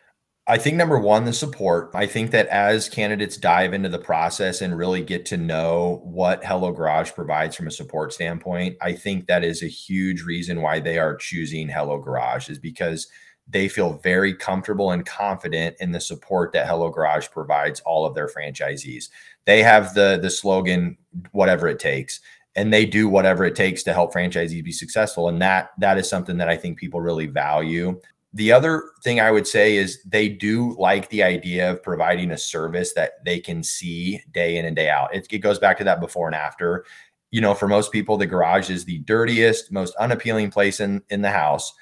I 0.49 0.59
think 0.59 0.76
number 0.76 0.99
one, 0.99 1.25
the 1.25 1.33
support. 1.33 1.90
I 1.92 2.06
think 2.06 2.30
that 2.30 2.47
as 2.49 2.88
candidates 2.88 3.37
dive 3.37 3.75
into 3.75 3.88
the 3.88 3.99
process 3.99 4.61
and 4.61 4.78
really 4.78 5.02
get 5.02 5.26
to 5.26 5.37
know 5.37 6.00
what 6.04 6.45
Hello 6.45 6.71
Garage 6.71 7.12
provides 7.12 7.56
from 7.56 7.66
a 7.66 7.73
support 7.73 8.12
standpoint, 8.12 8.76
I 8.80 8.93
think 8.93 9.26
that 9.26 9.43
is 9.43 9.65
a 9.65 9.69
huge 9.69 10.23
reason 10.23 10.62
why 10.62 10.78
they 10.78 10.99
are 10.99 11.17
choosing 11.17 11.69
Hello 11.69 11.99
Garage 11.99 12.49
is 12.49 12.60
because 12.60 13.08
they 13.49 13.69
feel 13.69 13.99
very 14.04 14.34
comfortable 14.34 14.93
and 14.93 15.04
confident 15.04 15.76
in 15.80 15.91
the 15.91 16.00
support 16.00 16.52
that 16.52 16.69
Hello 16.69 16.91
Garage 16.91 17.28
provides 17.30 17.80
all 17.80 18.06
of 18.06 18.15
their 18.15 18.28
franchisees. 18.28 19.08
They 19.47 19.65
have 19.65 19.95
the 19.95 20.19
the 20.21 20.30
slogan 20.30 20.97
whatever 21.32 21.67
it 21.67 21.78
takes 21.78 22.21
and 22.56 22.73
they 22.73 22.86
do 22.86 23.06
whatever 23.08 23.45
it 23.45 23.54
takes 23.54 23.82
to 23.82 23.92
help 23.92 24.12
franchisees 24.12 24.64
be 24.64 24.73
successful. 24.73 25.28
And 25.28 25.40
that 25.42 25.71
that 25.78 25.99
is 25.99 26.08
something 26.08 26.38
that 26.38 26.49
i 26.49 26.56
think 26.56 26.78
people 26.78 27.00
really 27.00 27.26
value. 27.26 28.00
The 28.32 28.50
other 28.50 28.82
thing 29.04 29.21
i 29.21 29.30
would 29.30 29.47
say 29.47 29.76
is 29.76 30.02
they 30.04 30.28
do 30.28 30.75
like 30.78 31.08
the 31.10 31.23
idea 31.23 31.71
of 31.71 31.82
providing 31.82 32.32
a 32.32 32.38
service 32.38 32.95
that 32.95 33.25
they 33.25 33.38
can 33.38 33.62
see 33.62 34.23
day 34.32 34.56
in 34.56 34.64
and 34.64 34.75
day 34.75 34.88
out. 34.88 35.14
It, 35.14 35.26
it 35.30 35.38
goes 35.38 35.58
back 35.58 35.78
to 35.78 35.84
that 35.84 36.00
before 36.00 36.26
and 36.26 36.34
after. 36.34 36.84
You 37.30 37.40
know 37.40 37.54
for 37.54 37.69
most 37.69 37.92
people 37.92 38.16
the 38.16 38.26
garage 38.26 38.71
is 38.71 38.84
the 38.84 38.99
dirtiest 38.99 39.71
most 39.71 39.95
unappealing 39.97 40.50
place 40.50 40.80
in 40.80 41.02
in 41.10 41.23
the 41.23 41.30
house. 41.30 41.73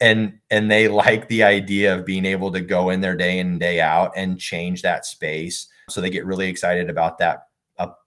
And 0.00 0.38
and 0.50 0.70
they 0.70 0.88
like 1.04 1.28
the 1.28 1.42
idea 1.42 1.94
of 1.94 2.06
being 2.06 2.24
able 2.24 2.52
to 2.52 2.60
go 2.60 2.90
in 2.90 3.00
there 3.00 3.16
day 3.16 3.38
in 3.40 3.48
and 3.48 3.60
day 3.60 3.80
out 3.80 4.12
and 4.16 4.38
change 4.38 4.82
that 4.82 5.04
space. 5.04 5.66
So 5.88 6.00
they 6.00 6.10
get 6.10 6.24
really 6.24 6.48
excited 6.48 6.88
about 6.88 7.18
that 7.18 7.49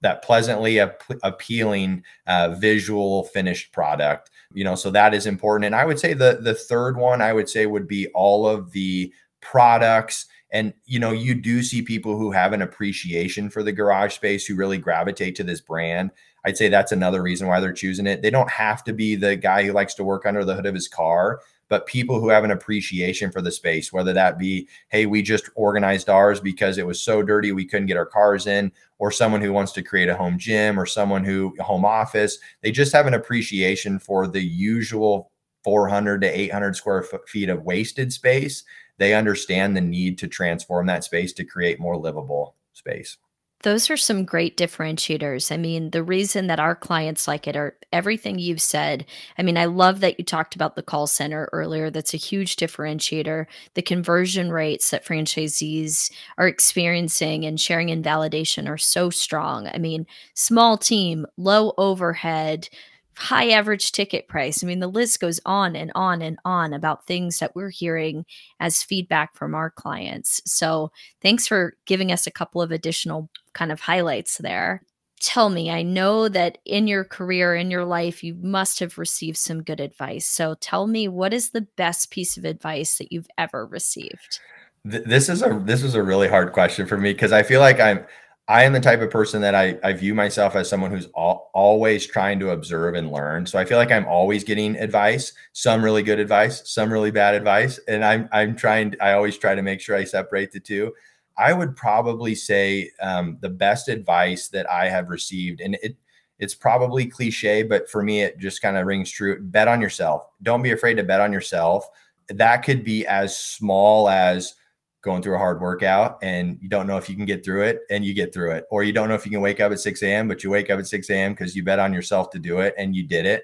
that 0.02 0.24
pleasantly 0.24 0.80
ap- 0.80 1.04
appealing 1.24 2.04
uh, 2.28 2.56
visual 2.60 3.24
finished 3.26 3.72
product 3.72 4.30
you 4.54 4.64
know 4.64 4.76
so 4.76 4.90
that 4.90 5.14
is 5.14 5.26
important. 5.26 5.66
And 5.66 5.76
i 5.76 5.86
would 5.86 6.00
say 6.00 6.14
the 6.14 6.40
the 6.42 6.54
third 6.54 6.98
one 6.98 7.22
i 7.22 7.34
would 7.34 7.50
say 7.50 7.66
would 7.66 7.88
be 7.88 8.08
all 8.10 8.48
of 8.48 8.72
the 8.72 9.12
products. 9.44 10.26
And 10.52 10.74
you 10.86 11.00
know 11.00 11.12
you 11.12 11.36
do 11.36 11.62
see 11.62 11.82
people 11.82 12.18
who 12.18 12.32
have 12.32 12.54
an 12.54 12.62
appreciation 12.62 13.50
for 13.50 13.64
the 13.64 13.72
garage 13.72 14.14
space 14.14 14.46
who 14.46 14.56
really 14.56 14.78
gravitate 14.78 15.36
to 15.38 15.44
this 15.44 15.62
brand. 15.62 16.12
I'd 16.46 16.58
say 16.58 16.70
that's 16.70 16.92
another 16.92 17.22
reason 17.22 17.48
why 17.48 17.60
they're 17.60 17.74
choosing 17.74 18.06
it. 18.06 18.22
They 18.22 18.30
don't 18.30 18.50
have 18.50 18.84
to 18.84 18.94
be 18.94 19.16
the 19.16 19.36
guy 19.36 19.64
who 19.64 19.72
likes 19.72 19.94
to 19.96 20.04
work 20.04 20.26
under 20.26 20.44
the 20.46 20.56
hood 20.56 20.66
of 20.66 20.76
his 20.76 20.88
car 20.88 21.40
but 21.70 21.88
people 21.88 22.20
who 22.20 22.30
have 22.30 22.44
an 22.44 22.52
appreciation 22.52 23.32
for 23.32 23.42
the 23.42 23.52
space, 23.52 23.92
whether 23.92 24.14
that 24.14 24.38
be, 24.38 24.68
hey, 24.90 25.06
we 25.06 25.22
just 25.22 25.50
organized 25.56 26.10
ours 26.10 26.40
because 26.40 26.78
it 26.78 26.86
was 26.86 27.02
so 27.02 27.24
dirty 27.24 27.52
we 27.52 27.66
couldn't 27.66 27.88
get 27.88 27.98
our 27.98 28.06
cars 28.06 28.48
in, 28.48 28.72
or 29.00 29.12
someone 29.12 29.42
who 29.42 29.52
wants 29.52 29.72
to 29.74 29.84
create 29.84 30.10
a 30.10 30.16
home 30.16 30.38
gym 30.38 30.80
or 30.80 30.86
someone 30.86 31.24
who 31.24 31.54
home 31.60 31.86
office, 31.86 32.38
they 32.62 32.72
just 32.72 32.94
have 32.94 33.08
an 33.08 33.14
appreciation 33.14 34.00
for 34.00 34.28
the 34.28 34.42
usual 34.42 35.32
400 35.64 36.22
to 36.22 36.40
800 36.40 36.76
square 36.76 37.06
feet 37.28 37.50
of 37.50 37.64
wasted 37.64 38.14
space. 38.14 38.64
They 38.98 39.14
understand 39.14 39.76
the 39.76 39.82
need 39.82 40.18
to 40.20 40.28
transform 40.28 40.86
that 40.88 41.04
space 41.04 41.34
to 41.34 41.44
create 41.44 41.80
more 41.80 41.98
livable 41.98 42.56
space. 42.74 43.18
Those 43.64 43.90
are 43.90 43.96
some 43.96 44.26
great 44.26 44.58
differentiators. 44.58 45.50
I 45.50 45.56
mean, 45.56 45.92
the 45.92 46.04
reason 46.04 46.48
that 46.48 46.60
our 46.60 46.76
clients 46.76 47.30
like 47.30 47.48
it 47.48 47.56
are 47.56 47.78
everything 47.94 48.38
you've 48.38 48.62
said. 48.62 49.06
I 49.38 49.42
mean, 49.42 49.58
I 49.58 49.66
love 49.66 50.02
that 50.02 50.20
you 50.20 50.26
talked 50.26 50.54
about 50.54 50.76
the 50.76 50.84
call 50.84 51.08
center 51.08 51.50
earlier. 51.54 51.90
That's 51.90 52.14
a 52.14 52.18
huge 52.18 52.58
differentiator. 52.58 53.46
The 53.76 53.82
conversion 53.82 54.52
rates 54.52 54.90
that 54.90 55.06
franchisees 55.06 56.12
are 56.38 56.48
experiencing 56.48 57.46
and 57.46 57.60
sharing 57.60 57.88
in 57.88 58.04
validation 58.04 58.68
are 58.68 58.78
so 58.78 59.10
strong. 59.10 59.68
I 59.74 59.78
mean, 59.78 60.08
small 60.34 60.78
team, 60.78 61.26
low 61.38 61.74
overhead, 61.78 62.68
high 63.16 63.52
average 63.52 63.92
ticket 63.94 64.28
price. 64.28 64.62
I 64.62 64.68
mean, 64.68 64.80
the 64.80 64.88
list 64.88 65.20
goes 65.22 65.40
on 65.46 65.76
and 65.76 65.92
on 65.96 66.22
and 66.22 66.38
on 66.44 66.74
about 66.74 67.06
things 67.06 67.40
that 67.40 67.56
we're 67.56 67.70
hearing 67.70 68.26
as 68.60 68.84
feedback 68.84 69.36
from 69.36 69.56
our 69.56 69.70
clients. 69.70 70.42
So, 70.46 70.92
thanks 71.22 71.48
for 71.48 71.76
giving 71.86 72.12
us 72.12 72.28
a 72.28 72.32
couple 72.32 72.62
of 72.62 72.72
additional 72.72 73.30
kind 73.54 73.72
of 73.72 73.82
highlights 73.82 74.38
there. 74.38 74.84
Tell 75.22 75.50
me, 75.50 75.72
I 75.72 75.84
know 75.84 76.28
that 76.28 76.58
in 76.66 76.88
your 76.88 77.06
career, 77.06 77.56
in 77.56 77.72
your 77.72 77.86
life, 77.86 78.24
you 78.24 78.36
must 78.36 78.80
have 78.80 78.98
received 78.98 79.38
some 79.38 79.64
good 79.64 79.80
advice. 79.80 80.26
So, 80.26 80.56
tell 80.56 80.86
me, 80.86 81.08
what 81.08 81.34
is 81.34 81.52
the 81.52 81.68
best 81.78 82.12
piece 82.12 82.36
of 82.36 82.44
advice 82.44 82.98
that 82.98 83.12
you've 83.12 83.30
ever 83.38 83.66
received? 83.66 84.40
This 84.84 85.30
is 85.30 85.42
a 85.42 85.62
this 85.64 85.82
is 85.82 85.96
a 85.96 86.04
really 86.04 86.28
hard 86.28 86.52
question 86.52 86.86
for 86.86 86.98
me 86.98 87.14
because 87.14 87.32
I 87.32 87.42
feel 87.44 87.62
like 87.62 87.80
I'm 87.80 88.06
I 88.48 88.64
am 88.64 88.74
the 88.74 88.82
type 88.82 89.00
of 89.00 89.10
person 89.10 89.42
that 89.42 89.56
I, 89.56 89.78
I 89.84 89.94
view 89.94 90.14
myself 90.14 90.56
as 90.56 90.68
someone 90.68 90.92
who's 90.92 91.08
all, 91.14 91.50
always 91.54 92.06
trying 92.06 92.40
to 92.40 92.50
observe 92.50 92.94
and 92.94 93.10
learn. 93.10 93.46
So 93.46 93.58
I 93.58 93.64
feel 93.64 93.78
like 93.78 93.92
I'm 93.92 94.06
always 94.06 94.44
getting 94.44 94.76
advice, 94.76 95.32
some 95.54 95.82
really 95.84 96.04
good 96.04 96.20
advice, 96.20 96.62
some 96.70 96.92
really 96.92 97.12
bad 97.12 97.36
advice. 97.36 97.80
And 97.88 98.04
I'm, 98.04 98.28
I'm 98.34 98.58
trying, 98.58 98.96
I 99.00 99.14
always 99.14 99.38
try 99.38 99.56
to 99.56 99.62
make 99.62 99.80
sure 99.80 99.96
I 99.96 100.04
separate 100.04 100.52
the 100.52 100.60
two. 100.60 100.94
I 101.38 101.54
would 101.54 101.76
probably 101.76 102.36
say 102.36 102.92
um, 103.02 103.38
the 103.42 103.50
best 103.50 103.90
advice 103.90 104.50
that 104.50 104.70
I 104.70 104.90
have 104.90 105.10
received, 105.10 105.62
and 105.62 105.78
it, 105.82 105.96
it's 106.40 106.56
probably 106.56 107.06
cliche, 107.06 107.64
but 107.64 107.90
for 107.90 108.04
me, 108.04 108.22
it 108.22 108.38
just 108.38 108.62
kind 108.62 108.78
of 108.78 108.86
rings 108.86 109.10
true. 109.10 109.42
Bet 109.42 109.68
on 109.68 109.82
yourself. 109.82 110.28
Don't 110.42 110.62
be 110.62 110.72
afraid 110.72 110.96
to 110.96 111.04
bet 111.04 111.22
on 111.22 111.34
yourself. 111.34 111.88
That 112.30 112.58
could 112.58 112.84
be 112.84 113.06
as 113.06 113.38
small 113.38 114.10
as, 114.10 114.56
going 115.04 115.22
through 115.22 115.36
a 115.36 115.38
hard 115.38 115.62
workout 115.62 116.18
and 116.22 116.58
you 116.62 116.70
don't 116.70 116.88
know 116.88 116.98
if 116.98 117.10
you 117.10 117.16
can 117.16 117.26
get 117.26 117.44
through 117.44 117.62
it 117.62 117.82
and 117.90 118.06
you 118.06 118.14
get 118.14 118.34
through 118.34 118.52
it 118.52 118.64
or 118.72 118.84
you 118.84 118.94
don't 118.94 119.10
know 119.10 119.16
if 119.16 119.26
you 119.26 119.32
can 119.32 119.42
wake 119.42 119.60
up 119.60 119.72
at 119.72 119.80
6 119.80 120.02
a.m 120.02 120.28
but 120.30 120.44
you 120.44 120.50
wake 120.50 120.70
up 120.70 120.80
at 120.80 120.88
6 120.88 121.10
a.m 121.10 121.34
because 121.34 121.56
you 121.56 121.64
bet 121.64 121.78
on 121.78 121.94
yourself 121.94 122.30
to 122.32 122.40
do 122.40 122.60
it 122.60 122.74
and 122.78 122.96
you 122.96 123.04
did 123.04 123.26
it 123.26 123.44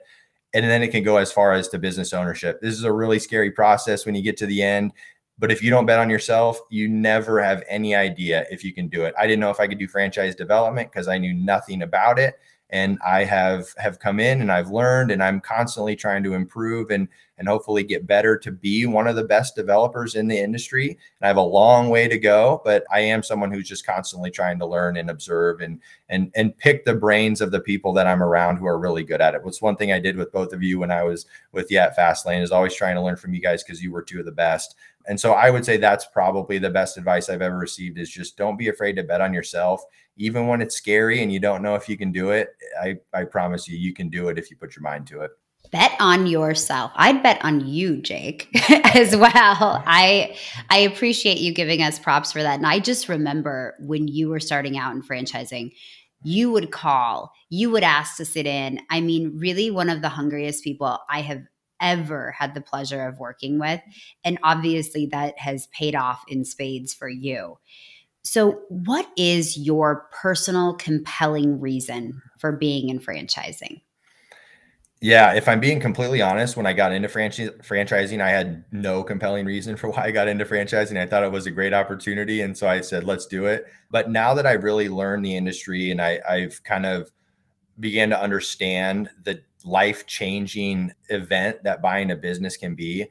and 0.53 0.65
then 0.65 0.81
it 0.81 0.87
can 0.87 1.03
go 1.03 1.17
as 1.17 1.31
far 1.31 1.51
as 1.51 1.67
to 1.67 1.77
business 1.77 2.13
ownership 2.13 2.61
this 2.61 2.73
is 2.73 2.85
a 2.85 2.91
really 2.91 3.19
scary 3.19 3.51
process 3.51 4.05
when 4.05 4.15
you 4.15 4.21
get 4.21 4.37
to 4.37 4.45
the 4.45 4.63
end 4.63 4.93
but 5.39 5.51
if 5.51 5.63
you 5.63 5.69
don't 5.69 5.85
bet 5.85 5.99
on 5.99 6.09
yourself 6.09 6.59
you 6.69 6.87
never 6.87 7.41
have 7.41 7.63
any 7.67 7.95
idea 7.95 8.45
if 8.51 8.63
you 8.63 8.73
can 8.73 8.87
do 8.87 9.05
it. 9.05 9.13
I 9.17 9.25
didn't 9.25 9.39
know 9.39 9.49
if 9.49 9.59
i 9.59 9.67
could 9.67 9.79
do 9.79 9.87
franchise 9.87 10.35
development 10.35 10.91
because 10.91 11.07
i 11.07 11.17
knew 11.17 11.33
nothing 11.33 11.81
about 11.81 12.19
it. 12.19 12.35
And 12.71 12.99
I 13.03 13.23
have 13.23 13.73
have 13.77 13.97
come 13.97 14.19
in 14.19 14.41
and 14.41 14.51
I've 14.51 14.69
learned 14.69 15.09
and 15.09 15.23
I'm 15.23 15.41
constantly 15.41 15.95
trying 15.95 16.23
to 16.23 16.35
improve 16.35 16.91
and 16.91 17.07
and 17.39 17.47
hopefully 17.47 17.83
get 17.83 18.05
better 18.05 18.37
to 18.37 18.51
be 18.51 18.85
one 18.85 19.07
of 19.07 19.15
the 19.15 19.23
best 19.23 19.55
developers 19.55 20.15
in 20.15 20.27
the 20.27 20.37
industry. 20.37 20.89
And 20.89 21.25
I 21.25 21.27
have 21.27 21.37
a 21.37 21.41
long 21.41 21.89
way 21.89 22.07
to 22.07 22.19
go, 22.19 22.61
but 22.63 22.83
I 22.91 22.99
am 22.99 23.23
someone 23.23 23.51
who's 23.51 23.67
just 23.67 23.85
constantly 23.85 24.29
trying 24.29 24.59
to 24.59 24.65
learn 24.65 24.97
and 24.97 25.09
observe 25.09 25.61
and 25.61 25.79
and 26.09 26.31
and 26.35 26.55
pick 26.57 26.85
the 26.85 26.93
brains 26.93 27.41
of 27.41 27.51
the 27.51 27.61
people 27.61 27.93
that 27.93 28.07
I'm 28.07 28.21
around 28.21 28.57
who 28.57 28.67
are 28.67 28.77
really 28.77 29.03
good 29.03 29.21
at 29.21 29.33
it. 29.33 29.43
What's 29.43 29.61
one 29.61 29.77
thing 29.77 29.91
I 29.91 29.99
did 29.99 30.17
with 30.17 30.31
both 30.31 30.53
of 30.53 30.61
you 30.61 30.79
when 30.79 30.91
I 30.91 31.03
was 31.03 31.25
with 31.53 31.71
you 31.71 31.79
at 31.79 31.97
Fastlane 31.97 32.43
is 32.43 32.51
always 32.51 32.75
trying 32.75 32.95
to 32.95 33.01
learn 33.01 33.15
from 33.15 33.33
you 33.33 33.41
guys 33.41 33.63
because 33.63 33.81
you 33.81 33.91
were 33.91 34.03
two 34.03 34.19
of 34.19 34.25
the 34.25 34.31
best. 34.31 34.75
And 35.07 35.19
so 35.19 35.33
I 35.33 35.49
would 35.49 35.65
say 35.65 35.77
that's 35.77 36.05
probably 36.05 36.59
the 36.59 36.69
best 36.69 36.97
advice 36.97 37.29
I've 37.29 37.41
ever 37.41 37.57
received 37.57 37.97
is 37.97 38.09
just 38.09 38.37
don't 38.37 38.57
be 38.57 38.67
afraid 38.67 38.95
to 38.97 39.03
bet 39.03 39.21
on 39.21 39.33
yourself. 39.33 39.83
Even 40.17 40.47
when 40.47 40.61
it's 40.61 40.75
scary 40.75 41.23
and 41.23 41.31
you 41.31 41.39
don't 41.39 41.63
know 41.63 41.75
if 41.75 41.87
you 41.87 41.97
can 41.97 42.11
do 42.11 42.31
it, 42.31 42.49
I, 42.79 42.97
I 43.13 43.23
promise 43.23 43.67
you, 43.67 43.77
you 43.77 43.93
can 43.93 44.09
do 44.09 44.27
it 44.27 44.37
if 44.37 44.51
you 44.51 44.57
put 44.57 44.75
your 44.75 44.83
mind 44.83 45.07
to 45.07 45.21
it. 45.21 45.31
Bet 45.71 45.91
on 45.99 46.25
yourself. 46.25 46.91
I'd 46.95 47.21
bet 47.21 47.43
on 47.43 47.67
you, 47.67 48.01
Jake, 48.01 48.47
as 48.95 49.15
well. 49.15 49.31
I 49.85 50.35
I 50.69 50.79
appreciate 50.79 51.37
you 51.37 51.53
giving 51.53 51.83
us 51.83 51.99
props 51.99 52.31
for 52.31 52.41
that. 52.41 52.57
And 52.57 52.65
I 52.65 52.79
just 52.79 53.07
remember 53.07 53.75
when 53.79 54.07
you 54.07 54.29
were 54.29 54.39
starting 54.39 54.77
out 54.77 54.95
in 54.95 55.03
franchising, 55.03 55.71
you 56.23 56.51
would 56.51 56.71
call, 56.71 57.31
you 57.49 57.69
would 57.69 57.83
ask 57.83 58.17
to 58.17 58.25
sit 58.25 58.47
in. 58.47 58.79
I 58.89 58.99
mean, 59.01 59.37
really 59.37 59.69
one 59.69 59.89
of 59.89 60.01
the 60.01 60.09
hungriest 60.09 60.63
people 60.63 60.97
I 61.09 61.21
have 61.21 61.43
ever 61.79 62.31
had 62.31 62.53
the 62.53 62.61
pleasure 62.61 63.07
of 63.07 63.19
working 63.19 63.59
with. 63.59 63.81
And 64.23 64.39
obviously, 64.43 65.07
that 65.07 65.37
has 65.39 65.67
paid 65.67 65.95
off 65.95 66.23
in 66.27 66.45
spades 66.45 66.93
for 66.93 67.09
you. 67.09 67.57
So, 68.23 68.61
what 68.69 69.07
is 69.17 69.57
your 69.57 70.09
personal 70.11 70.73
compelling 70.73 71.59
reason 71.59 72.21
for 72.39 72.51
being 72.51 72.89
in 72.89 72.99
franchising? 72.99 73.81
Yeah, 75.01 75.33
if 75.33 75.47
I'm 75.47 75.61
being 75.61 75.79
completely 75.79 76.21
honest, 76.21 76.57
when 76.57 76.65
I 76.65 76.73
got 76.73 76.91
into 76.91 77.07
franchise 77.07 77.51
franchising, 77.61 78.21
I 78.21 78.31
had 78.31 78.65
no 78.71 79.01
compelling 79.01 79.45
reason 79.45 79.77
for 79.77 79.89
why 79.91 80.05
I 80.05 80.11
got 80.11 80.27
into 80.27 80.45
franchising. 80.45 80.97
I 80.99 81.05
thought 81.05 81.23
it 81.23 81.31
was 81.31 81.45
a 81.45 81.51
great 81.51 81.73
opportunity, 81.73 82.41
and 82.41 82.57
so 82.57 82.67
I 82.67 82.81
said, 82.81 83.05
"Let's 83.05 83.25
do 83.25 83.45
it." 83.45 83.65
But 83.89 84.09
now 84.09 84.33
that 84.33 84.45
I 84.45 84.53
really 84.53 84.89
learned 84.89 85.23
the 85.25 85.37
industry 85.37 85.91
and 85.91 86.01
I, 86.01 86.19
I've 86.29 86.61
kind 86.63 86.85
of 86.85 87.11
began 87.79 88.09
to 88.11 88.21
understand 88.21 89.09
the 89.25 89.41
life 89.65 90.07
changing 90.07 90.93
event 91.09 91.63
that 91.63 91.81
buying 91.81 92.11
a 92.11 92.15
business 92.17 92.57
can 92.57 92.75
be. 92.75 93.07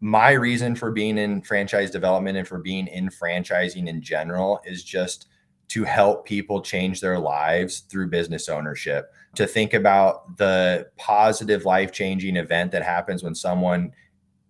My 0.00 0.32
reason 0.32 0.76
for 0.76 0.92
being 0.92 1.18
in 1.18 1.42
franchise 1.42 1.90
development 1.90 2.38
and 2.38 2.48
for 2.48 2.58
being 2.58 2.88
in 2.88 3.08
franchising 3.10 3.88
in 3.88 4.02
general 4.02 4.60
is 4.66 4.84
just 4.84 5.28
to 5.72 5.84
help 5.84 6.26
people 6.26 6.60
change 6.60 7.00
their 7.00 7.18
lives 7.18 7.80
through 7.80 8.06
business 8.10 8.50
ownership. 8.50 9.10
To 9.36 9.46
think 9.46 9.72
about 9.72 10.36
the 10.36 10.86
positive 10.98 11.64
life 11.64 11.92
changing 11.92 12.36
event 12.36 12.72
that 12.72 12.82
happens 12.82 13.22
when 13.22 13.34
someone 13.34 13.92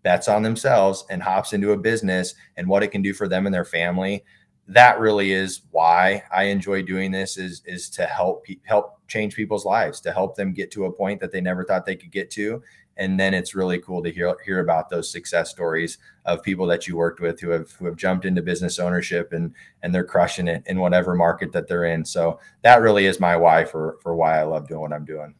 bets 0.02 0.26
on 0.26 0.42
themselves 0.42 1.04
and 1.10 1.22
hops 1.22 1.52
into 1.52 1.70
a 1.70 1.76
business 1.76 2.34
and 2.56 2.66
what 2.66 2.82
it 2.82 2.88
can 2.88 3.02
do 3.02 3.14
for 3.14 3.28
them 3.28 3.46
and 3.46 3.54
their 3.54 3.64
family 3.64 4.24
that 4.68 5.00
really 5.00 5.32
is 5.32 5.62
why 5.70 6.22
I 6.32 6.44
enjoy 6.44 6.82
doing 6.82 7.10
this 7.10 7.36
is 7.36 7.62
is 7.66 7.90
to 7.90 8.06
help 8.06 8.46
help 8.64 8.96
change 9.08 9.34
people's 9.34 9.64
lives 9.64 10.00
to 10.02 10.12
help 10.12 10.36
them 10.36 10.52
get 10.52 10.70
to 10.72 10.84
a 10.84 10.92
point 10.92 11.20
that 11.20 11.32
they 11.32 11.40
never 11.40 11.64
thought 11.64 11.84
they 11.84 11.96
could 11.96 12.12
get 12.12 12.30
to 12.32 12.62
and 12.96 13.18
then 13.18 13.34
it's 13.34 13.54
really 13.54 13.78
cool 13.78 14.02
to 14.02 14.10
hear 14.10 14.36
hear 14.44 14.60
about 14.60 14.90
those 14.90 15.10
success 15.10 15.50
stories 15.50 15.98
of 16.24 16.42
people 16.42 16.66
that 16.66 16.86
you 16.86 16.96
worked 16.96 17.20
with 17.20 17.40
who 17.40 17.50
have 17.50 17.70
who 17.72 17.86
have 17.86 17.96
jumped 17.96 18.24
into 18.24 18.42
business 18.42 18.78
ownership 18.78 19.32
and 19.32 19.54
and 19.82 19.94
they're 19.94 20.04
crushing 20.04 20.48
it 20.48 20.62
in 20.66 20.78
whatever 20.78 21.14
market 21.14 21.52
that 21.52 21.68
they're 21.68 21.84
in 21.84 22.04
so 22.04 22.38
that 22.62 22.80
really 22.80 23.06
is 23.06 23.20
my 23.20 23.36
why 23.36 23.64
for 23.64 23.98
for 24.02 24.14
why 24.14 24.38
I 24.38 24.42
love 24.42 24.68
doing 24.68 24.80
what 24.80 24.92
I'm 24.92 25.04
doing 25.04 25.34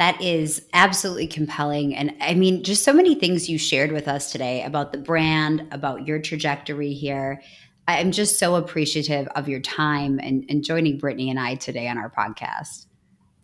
that 0.00 0.18
is 0.22 0.62
absolutely 0.72 1.26
compelling. 1.26 1.94
And 1.94 2.16
I 2.22 2.32
mean, 2.32 2.64
just 2.64 2.84
so 2.84 2.92
many 2.94 3.14
things 3.14 3.50
you 3.50 3.58
shared 3.58 3.92
with 3.92 4.08
us 4.08 4.32
today 4.32 4.62
about 4.62 4.92
the 4.92 4.98
brand, 4.98 5.68
about 5.72 6.06
your 6.06 6.18
trajectory 6.18 6.94
here. 6.94 7.42
I'm 7.86 8.10
just 8.10 8.38
so 8.38 8.54
appreciative 8.54 9.28
of 9.36 9.46
your 9.46 9.60
time 9.60 10.18
and, 10.22 10.46
and 10.48 10.64
joining 10.64 10.96
Brittany 10.96 11.28
and 11.28 11.38
I 11.38 11.56
today 11.56 11.86
on 11.86 11.98
our 11.98 12.08
podcast. 12.08 12.86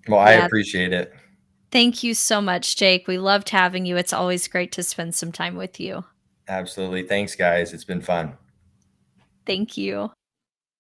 Well, 0.09 0.21
I 0.21 0.37
yeah. 0.37 0.47
appreciate 0.47 0.95
it. 0.95 1.13
Thank 1.71 2.03
you 2.03 2.15
so 2.15 2.41
much, 2.41 2.77
Jake. 2.77 3.09
We 3.09 3.19
loved 3.19 3.51
having 3.51 3.85
you. 3.87 3.97
It's 3.97 4.13
always 4.13 4.49
great 4.49 4.73
to 4.73 4.83
spend 4.83 5.15
some 5.15 5.31
time 5.33 5.57
with 5.57 5.81
you. 5.81 6.05
Absolutely. 6.49 7.03
Thanks, 7.03 7.35
guys. 7.35 7.73
It's 7.73 7.85
been 7.85 8.01
fun. 8.01 8.37
Thank 9.47 9.77
you. 9.77 10.11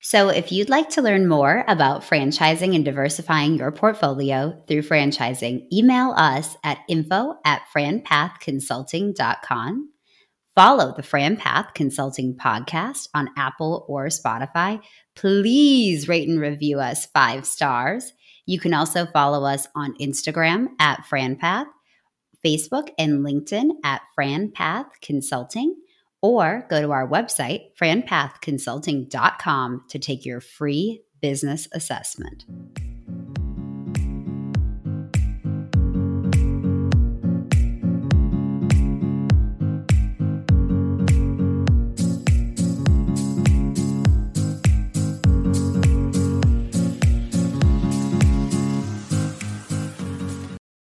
So, 0.00 0.28
if 0.28 0.52
you'd 0.52 0.68
like 0.68 0.90
to 0.90 1.02
learn 1.02 1.26
more 1.26 1.64
about 1.66 2.02
franchising 2.02 2.76
and 2.76 2.84
diversifying 2.84 3.56
your 3.56 3.72
portfolio 3.72 4.62
through 4.68 4.82
franchising, 4.82 5.66
email 5.72 6.12
us 6.16 6.56
at 6.62 6.78
info 6.88 7.34
at 7.44 7.62
franpathconsulting.com. 7.74 9.90
Follow 10.54 10.94
the 10.96 11.02
Fran 11.02 11.36
Path 11.36 11.74
Consulting 11.74 12.36
podcast 12.36 13.08
on 13.14 13.28
Apple 13.36 13.84
or 13.88 14.06
Spotify. 14.06 14.80
Please 15.14 16.08
rate 16.08 16.28
and 16.28 16.40
review 16.40 16.78
us 16.78 17.06
five 17.06 17.44
stars. 17.44 18.12
You 18.46 18.58
can 18.60 18.72
also 18.72 19.06
follow 19.06 19.44
us 19.44 19.66
on 19.74 19.98
Instagram 19.98 20.68
at 20.78 21.04
FranPath, 21.10 21.66
Facebook 22.44 22.90
and 22.98 23.24
LinkedIn 23.24 23.70
at 23.84 24.02
FranPath 24.18 24.86
Consulting 25.02 25.76
or 26.22 26.64
go 26.70 26.80
to 26.80 26.92
our 26.92 27.08
website, 27.08 27.76
franpathconsulting.com, 27.80 29.84
to 29.88 29.98
take 29.98 30.24
your 30.24 30.40
free 30.40 31.02
business 31.20 31.68
assessment. 31.72 32.44